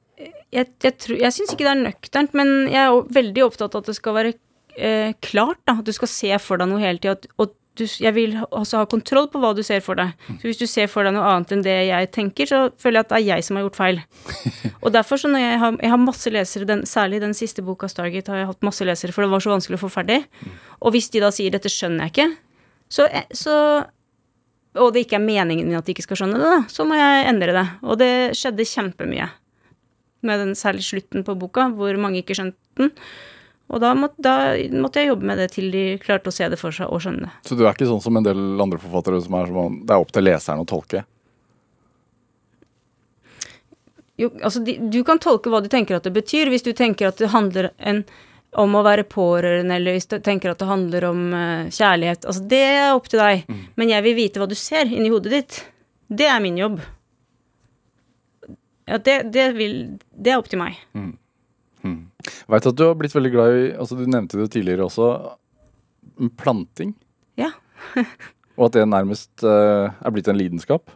[0.51, 3.85] jeg, jeg, tror, jeg syns ikke det er nøkternt, men jeg er veldig opptatt av
[3.85, 4.33] at det skal være
[4.75, 5.61] eh, klart.
[5.69, 7.31] da, At du skal se for deg noe hele tida.
[7.39, 10.11] Og du, jeg vil også ha kontroll på hva du ser for deg.
[10.41, 13.07] Så hvis du ser for deg noe annet enn det jeg tenker, så føler jeg
[13.07, 14.01] at det er jeg som har gjort feil.
[14.85, 17.89] Og derfor, så når jeg har, jeg har masse lesere, den, særlig den siste boka,
[17.91, 20.21] Stargate, har jeg hatt masse lesere, for det var så vanskelig å få ferdig.
[20.81, 22.31] Og hvis de da sier 'dette skjønner jeg ikke',
[22.91, 23.57] så, så
[24.79, 26.99] og det ikke er meningen min at de ikke skal skjønne det, da, så må
[26.99, 27.67] jeg endre det.
[27.83, 29.27] Og det skjedde kjempemye.
[30.27, 32.93] Med den særlig slutten på boka, hvor mange ikke skjønte den.
[33.71, 34.35] Og da, måtte, da
[34.83, 37.29] måtte jeg jobbe med det til de klarte å se det for seg og skjønne
[37.29, 37.33] det.
[37.47, 40.03] Så du er ikke sånn som en del andre forfattere som er sånn Det er
[40.03, 41.05] opp til leseren å tolke?
[44.21, 47.09] Jo, altså, de, du kan tolke hva du tenker at det betyr, hvis du tenker
[47.09, 48.03] at det handler en,
[48.59, 52.27] om å være pårørende, eller hvis du tenker at det handler om uh, kjærlighet.
[52.27, 53.47] Altså, det er opp til deg.
[53.81, 55.63] Men jeg vil vite hva du ser inni hodet ditt.
[56.11, 56.83] Det er min jobb.
[58.91, 59.77] Ja, det, det, vil,
[60.11, 60.83] det er opp til meg.
[62.51, 65.11] Veit at du har blitt veldig glad i altså Du nevnte det tidligere også.
[66.41, 66.95] Planting.
[67.41, 67.53] Ja.
[68.59, 70.91] Og at det nærmest uh, er blitt en lidenskap.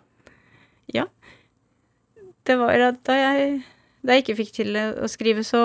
[0.93, 1.07] Ja.
[2.45, 3.62] Det var at da jeg,
[4.05, 5.62] da jeg ikke fikk til å skrive, så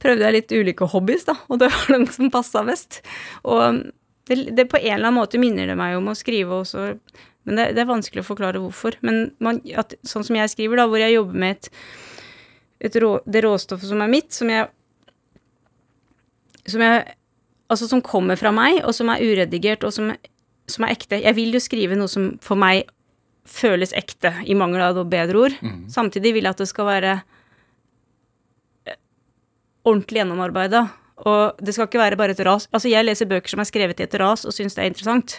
[0.00, 1.38] prøvde jeg litt ulike hobbies, da.
[1.48, 3.00] Og det var den som passa best.
[3.48, 3.80] Og
[4.28, 6.90] det, det på en eller annen måte minner det meg om å skrive også.
[7.48, 8.98] Men det, det er vanskelig å forklare hvorfor.
[9.06, 11.70] Men man, at, sånn som jeg skriver, da, hvor jeg jobber med et
[12.80, 14.68] rå, det råstoffet som er mitt, som jeg
[16.68, 17.16] Som jeg
[17.70, 20.08] Altså som kommer fra meg, og som er uredigert, og som,
[20.66, 21.20] som er ekte.
[21.22, 22.88] Jeg vil jo skrive noe som for meg
[23.46, 25.54] føles ekte, i mangel av noe bedre ord.
[25.88, 27.12] Samtidig vil jeg at det skal være
[28.90, 28.98] eh,
[29.86, 30.82] ordentlig gjennomarbeida.
[31.30, 32.66] Og det skal ikke være bare et ras.
[32.74, 35.38] Altså, jeg leser bøker som er skrevet i et ras, og syns det er interessant.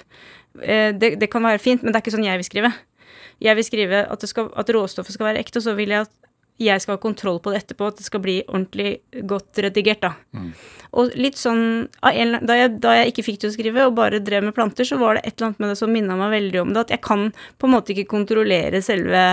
[0.61, 2.71] Eh, Det, det kan være fint, men det er ikke sånn jeg vil skrive.
[3.41, 6.07] Jeg vil skrive at, det skal, at råstoffet skal være ekte, og så vil jeg
[6.07, 6.11] at
[6.61, 10.11] jeg skal ha kontroll på det etterpå, at det skal bli ordentlig godt redigert, da.
[10.91, 14.43] Og litt sånn da, jeg, da jeg ikke fikk til å skrive, og bare drev
[14.45, 16.73] med planter, så var det et eller annet med det som minna meg veldig om
[16.73, 19.23] det, at jeg kan på en måte ikke kontrollere selve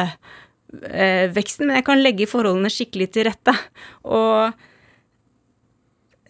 [0.88, 3.54] eh, veksten, men jeg kan legge forholdene skikkelig til rette.
[4.08, 4.54] Og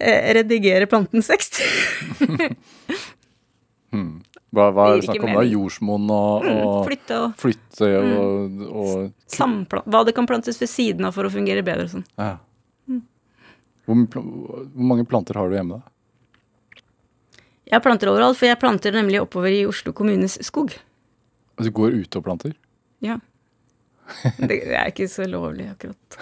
[0.01, 1.62] eh, redigere plantens vekst.
[4.49, 5.51] Hva, hva Det gir ikke mening.
[5.53, 9.82] Jordsmonn og, og Flytte og flytte og, og sampla...
[9.84, 12.07] Hva det kan plantes ved siden av for å fungere bedre sånn.
[12.16, 12.38] ja.
[13.84, 15.92] hvor, hvor mange planter har du hjemme, da?
[17.68, 20.72] Jeg planter overalt, for jeg planter nemlig oppover i Oslo kommunes skog.
[21.61, 22.55] Du går ute og planter?
[23.05, 23.18] Ja.
[24.40, 26.16] Det er ikke så lovlig, akkurat.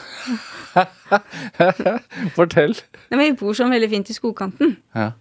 [2.37, 2.75] Fortell.
[3.13, 4.75] Nei, men vi bor sånn veldig fint i skogkanten.
[4.97, 5.13] Ja.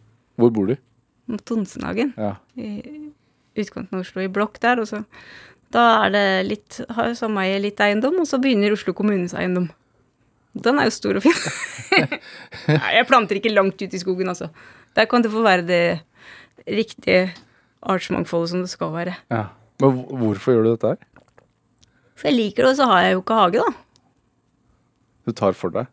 [0.42, 0.76] Hvor bor du?
[1.32, 2.14] Mot Tonsenhagen.
[2.20, 2.36] Ja.
[2.60, 3.10] I
[3.56, 4.82] utkanten av Oslo, i blokk der.
[4.84, 5.04] Og så
[5.74, 9.70] da er det litt Har sameie litt eiendom, og så begynner Oslo kommunes eiendom.
[10.56, 11.36] Den er jo stor og fin.
[12.72, 14.48] Nei, jeg planter ikke langt ut i skogen, altså.
[14.96, 15.82] Der kan det få være det
[16.64, 17.34] riktige
[17.84, 19.18] artsmangfoldet som det skal være.
[19.34, 19.48] ja.
[19.84, 21.00] Men hvorfor gjør du dette her?
[22.16, 23.74] For jeg liker det, og så har jeg jo ikke hage, da.
[25.28, 25.90] Du tar for deg?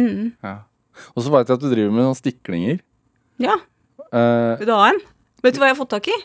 [0.00, 0.30] Mm.
[0.40, 0.54] Ja.
[1.12, 2.80] Og så veit jeg at du driver med noen stiklinger.
[3.42, 3.58] Ja,
[4.12, 5.00] Eh, vil du ha en?
[5.42, 6.18] Vet du hva jeg har fått tak i?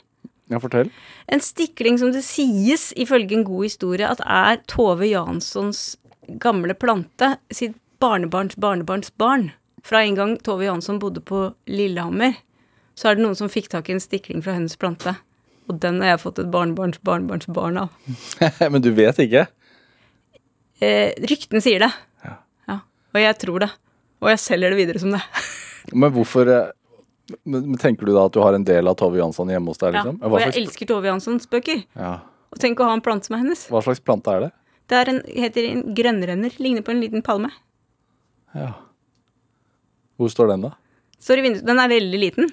[0.47, 0.89] ja, fortell.
[1.27, 5.97] En stikling som det sies, ifølge en god historie, at er Tove Janssons
[6.43, 9.51] gamle plante, sitt barnebarns barnebarns barn.
[9.83, 12.37] Fra en gang Tove Jansson bodde på Lillehammer,
[12.97, 15.15] så er det noen som fikk tak i en stikling fra hennes plante.
[15.67, 17.91] Og den har jeg fått et barnebarns barnebarns barn av.
[18.71, 19.45] Men du vet ikke?
[20.79, 21.91] Eh, ryktene sier det.
[22.23, 22.37] Ja.
[22.71, 22.79] ja.
[23.13, 23.71] Og jeg tror det.
[24.23, 25.21] Og jeg selger det videre som det.
[25.99, 26.71] Men hvorfor eh,
[27.43, 29.81] men, men Tenker du da at du har en del av Tove Jansson hjemme hos
[29.81, 29.95] deg?
[29.97, 30.03] Ja.
[30.05, 30.19] liksom?
[30.23, 31.83] Og jeg elsker Tove Janssons bøker.
[31.99, 32.15] ja.
[32.47, 33.65] Og tenk å ha en plante som er hennes.
[33.67, 34.51] Hva slags plante er det?
[34.87, 36.53] Det er en, heter en grønnrenner.
[36.63, 37.49] Ligner på en liten palme.
[38.55, 38.69] Ja.
[40.15, 40.71] Hvor står den, da?
[41.19, 41.65] Står i vinduet.
[41.67, 42.47] Den er veldig liten.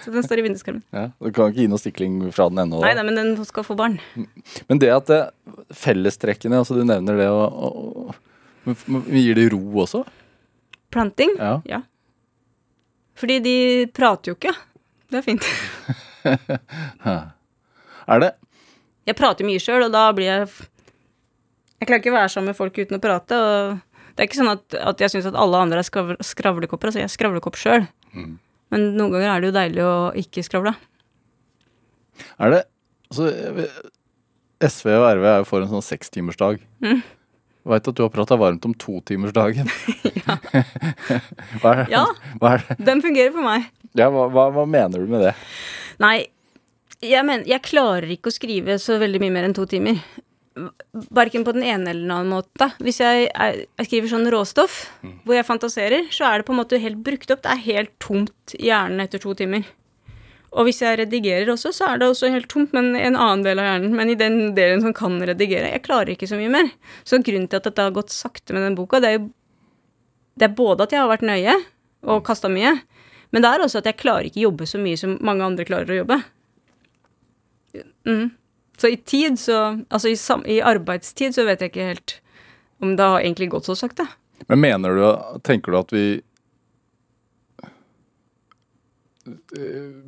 [0.00, 0.80] Så den står i vinduskarmen.
[0.96, 1.10] Ja.
[1.20, 2.80] Du kan ikke gi noe stikling fra den ennå?
[2.80, 3.98] Nei da, men den skal få barn.
[4.70, 5.20] Men det at det,
[5.76, 8.16] fellestrekkene, altså du nevner det og, og,
[8.64, 10.06] men Gir det ro også?
[10.90, 11.36] Planting?
[11.68, 11.82] Ja.
[13.20, 13.56] Fordi de
[13.94, 14.54] prater jo ikke.
[15.10, 15.46] Det er fint.
[18.10, 18.28] Er det
[19.08, 22.58] Jeg prater mye sjøl, og da blir jeg Jeg klarer ikke å være sammen med
[22.58, 23.38] folk uten å prate.
[23.38, 23.78] Og
[24.14, 26.90] det er ikke sånn at, at jeg syns at alle andre er skravl skravlekopper.
[26.90, 27.86] Altså, jeg er skravlekopp sjøl.
[28.70, 30.74] Men noen ganger er det jo deilig å ikke skravle.
[32.36, 32.60] Er det
[33.08, 33.30] altså,
[34.60, 36.60] SV og RV er jo for en sånn sekstimersdag.
[36.84, 37.00] Mm.
[37.68, 39.68] Veit at du har prata varmt om totimersdagen.
[41.60, 42.06] hva, er, Ja.
[42.40, 42.64] hva, er?
[42.80, 43.68] Den fungerer for meg.
[43.98, 45.34] ja, hva, hva, hva mener du med det?
[46.00, 46.16] Nei,
[47.04, 50.00] jeg mener Jeg klarer ikke å skrive så veldig mye mer enn to timer.
[51.14, 52.70] Verken på den ene eller den annen måte.
[52.82, 54.80] Hvis jeg, jeg skriver sånn råstoff
[55.24, 57.44] hvor jeg fantaserer, så er det på en måte helt brukt opp.
[57.44, 59.64] Det er helt tomt i hjernen etter to timer.
[60.50, 63.60] Og hvis jeg redigerer også, så er det også helt tomt, men en annen del
[63.62, 63.92] av hjernen.
[63.94, 65.70] Men i den delen som kan redigere.
[65.70, 66.72] Jeg klarer ikke så mye mer.
[67.06, 69.28] Så grunnen til at dette har gått sakte med den boka, det er jo
[70.40, 71.54] Det er både at jeg har vært nøye
[72.08, 72.70] og kasta mye,
[73.30, 75.90] men det er også at jeg klarer ikke jobbe så mye som mange andre klarer
[75.90, 76.16] å jobbe.
[78.08, 78.30] Mm.
[78.80, 79.58] Så i tid, så
[79.90, 80.16] Altså i,
[80.54, 82.16] i arbeidstid, så vet jeg ikke helt
[82.80, 84.06] om det har egentlig gått så sakte.
[84.48, 85.04] Men mener du,
[85.44, 86.04] tenker du at vi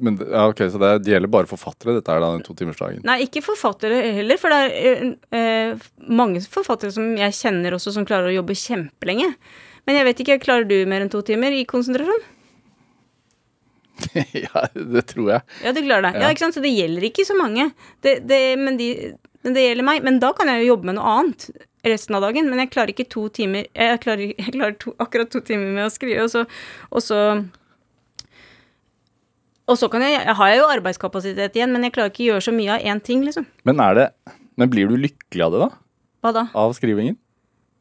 [0.03, 3.03] men, ja, ok, Så det, det gjelder bare forfattere, dette er da den totimersdagen?
[3.09, 7.95] Nei, ikke forfattere heller, for det er eh, eh, mange forfattere som jeg kjenner også,
[7.97, 9.33] som klarer å jobbe kjempelenge.
[9.89, 12.23] Men jeg vet ikke, klarer du mer enn to timer i konsentrasjon?
[14.45, 15.43] ja, det tror jeg.
[15.65, 16.15] Ja, du klarer det.
[16.17, 16.31] Ja, Ja.
[16.35, 16.57] ikke sant?
[16.57, 17.69] Så det gjelder ikke så mange.
[18.03, 18.89] Det, det, men, de,
[19.45, 20.03] men det gjelder meg.
[20.07, 21.49] Men da kan jeg jo jobbe med noe annet
[21.87, 22.51] resten av dagen.
[22.51, 25.87] Men jeg klarer ikke to timer Jeg klarer, jeg klarer to, akkurat to timer med
[25.89, 26.45] å skrive, og så
[26.91, 27.21] Og så,
[29.71, 32.31] og så kan jeg, jeg har jeg jo arbeidskapasitet igjen, men jeg klarer ikke å
[32.33, 33.47] gjøre så mye av én ting, liksom.
[33.69, 34.11] Men det
[34.57, 35.69] Men blir du lykkelig av det, da?
[36.23, 36.43] Hva da?
[36.55, 37.17] Av skrivingen?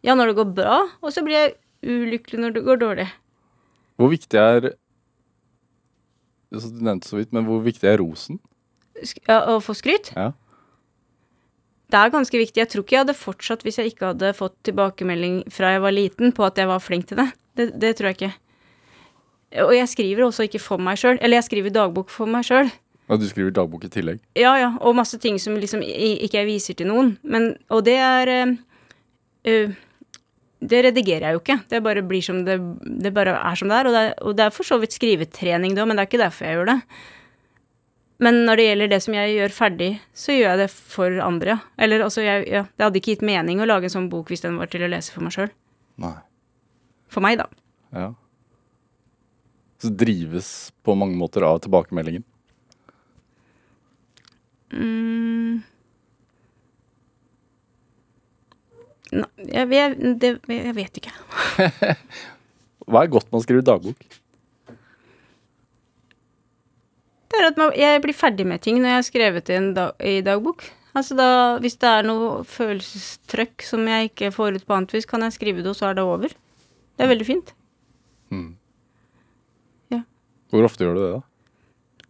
[0.06, 3.08] Ja, når det går bra, og så blir jeg ulykkelig når det går dårlig.
[4.00, 4.72] Hvor viktig er
[6.54, 8.40] altså, Du nevnte så vidt, men hvor viktig er rosen?
[9.28, 10.14] Ja, å få skryt?
[10.16, 10.32] Ja.
[11.92, 12.62] Det er ganske viktig.
[12.62, 15.96] Jeg tror ikke jeg hadde fortsatt hvis jeg ikke hadde fått tilbakemelding fra jeg var
[15.96, 17.28] liten på at jeg var flink til det.
[17.60, 18.32] Det, det tror jeg ikke.
[19.60, 21.20] Og jeg skriver også ikke for meg sjøl.
[21.20, 22.72] Eller jeg skriver dagbok for meg sjøl.
[23.12, 24.22] Og du skriver dagbok i tillegg?
[24.40, 24.70] Ja, ja.
[24.80, 27.18] Og masse ting som liksom ikke jeg viser til noen.
[27.28, 29.74] Men, og det er eh,
[30.62, 31.58] Det redigerer jeg jo ikke.
[31.68, 32.60] Det bare blir som det
[33.04, 33.90] Det bare er som det er.
[33.90, 36.24] Og det er, og det er for så vidt skrivetrening, da, men det er ikke
[36.24, 36.80] derfor jeg gjør det.
[38.22, 41.56] Men når det gjelder det som jeg gjør ferdig, så gjør jeg det for andre,
[41.56, 41.60] ja.
[41.82, 44.46] Eller altså, jeg, ja, det hadde ikke gitt mening å lage en sånn bok hvis
[44.46, 45.50] den var til å lese for meg sjøl.
[47.12, 47.48] For meg, da.
[47.98, 48.12] Ja.
[49.82, 50.48] Så drives
[50.86, 52.26] på mange måter av tilbakemeldingen.
[54.72, 55.62] Mm.
[59.12, 61.14] Nei, jeg, jeg, det, jeg vet ikke.
[62.92, 64.06] Hva er godt med å skrive dagbok?
[67.32, 70.14] Det er at man, jeg blir ferdig med ting når jeg har skrevet det i
[70.14, 70.64] i dagbok.
[70.94, 71.28] Altså da,
[71.64, 75.38] Hvis det er noe følelsestrøkk som jeg ikke får ut på annet vis, kan jeg
[75.38, 76.34] skrive det, og så er det over.
[76.96, 77.54] Det er veldig fint.
[80.52, 81.22] Hvor ofte gjør du det, da?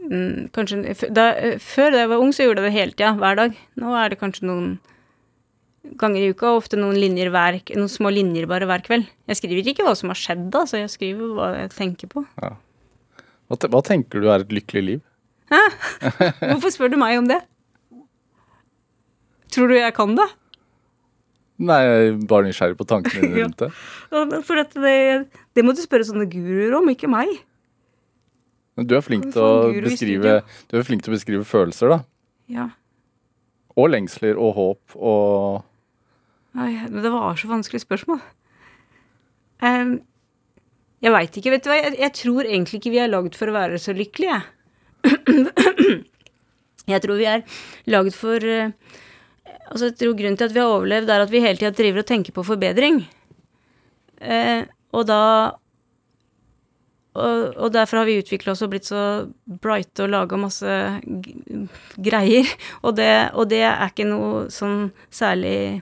[0.01, 3.11] Mm, kanskje da, eh, Før da jeg var ung, så gjorde jeg det hele tida,
[3.21, 3.59] hver dag.
[3.77, 4.71] Nå er det kanskje noen
[6.01, 9.07] ganger i uka, og ofte noen linjer hver, noen små linjer bare hver kveld.
[9.29, 12.25] Jeg skriver ikke hva som har skjedd, da, så jeg skriver hva jeg tenker på.
[12.41, 15.01] Hva, te hva tenker du er et lykkelig liv?
[15.51, 17.41] Hvorfor spør du meg om det?
[19.51, 20.29] Tror du jeg kan det?
[21.61, 23.69] Nei, jeg er bare nysgjerrig på tankene dine rundt det.
[24.13, 25.07] Ja, For det,
[25.53, 27.33] det må du spørre sånne guruer om, ikke meg.
[28.81, 30.39] Men du er flink til å beskrive
[30.71, 31.99] Du er flink til å beskrive følelser, da.
[32.49, 32.63] Ja.
[33.77, 35.67] Og lengsler og håp og
[36.57, 38.17] Nei, men det var så vanskelig spørsmål.
[39.63, 39.93] Um,
[40.99, 41.77] jeg veit ikke, vet du hva.
[41.77, 44.41] Jeg, jeg tror egentlig ikke vi er lagd for å være så lykkelige.
[46.89, 47.43] Jeg tror vi er
[47.93, 48.73] lagd for uh,
[49.71, 52.01] Altså, jeg tror grunnen til at vi har overlevd, er at vi hele tida driver
[52.01, 52.97] og tenker på forbedring.
[54.19, 54.65] Uh,
[54.97, 55.21] og da
[57.11, 59.01] og, og derfor har vi utvikla oss og blitt så
[59.61, 60.75] brighte og laga masse
[61.99, 62.47] greier.
[62.85, 65.81] Og det, og det er ikke noe sånn særlig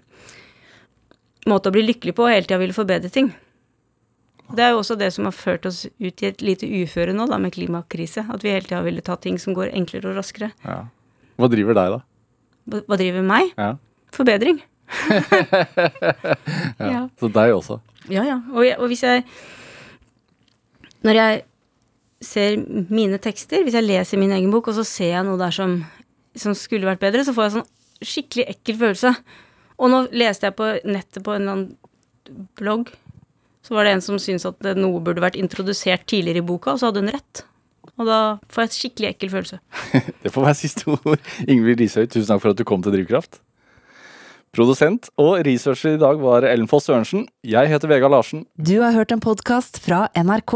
[1.50, 3.30] måte å bli lykkelig på, hele tida ville forbedre ting.
[4.50, 7.28] Det er jo også det som har ført oss ut i et lite uføre nå,
[7.30, 8.26] da, med klimakrise.
[8.34, 10.52] At vi hele tida ville ta ting som går enklere og raskere.
[10.66, 10.88] ja.
[11.40, 12.00] Hva driver deg, da?
[12.68, 13.54] Hva, hva driver meg?
[13.56, 13.70] Ja.
[14.12, 14.58] Forbedring.
[16.82, 16.90] ja.
[16.90, 17.04] Ja.
[17.22, 17.78] Så deg også.
[18.10, 18.42] Ja, ja.
[18.52, 19.24] Og, jeg, og hvis jeg
[21.06, 21.44] Når jeg
[22.26, 22.58] ser
[22.92, 25.78] mine tekster, hvis jeg leser min egen bok, og så ser jeg noe der som,
[26.36, 29.14] som skulle vært bedre, så får jeg sånn skikkelig ekkel følelse.
[29.80, 32.92] Og nå leste jeg på nettet på en eller annen blogg,
[33.64, 36.82] så var det en som syntes at noe burde vært introdusert tidligere i boka, og
[36.82, 37.44] så hadde hun rett.
[38.00, 38.20] Og da
[38.52, 39.60] får jeg et skikkelig ekkel følelse.
[40.24, 41.30] Det får være siste ord.
[41.48, 43.42] Ingvild Rishøi, tusen takk for at du kom til Drivkraft.
[44.56, 47.28] Produsent og researcher i dag var Ellen Foss Sørensen.
[47.46, 48.48] Jeg heter Vegard Larsen.
[48.58, 50.56] Du har hørt en podkast fra NRK.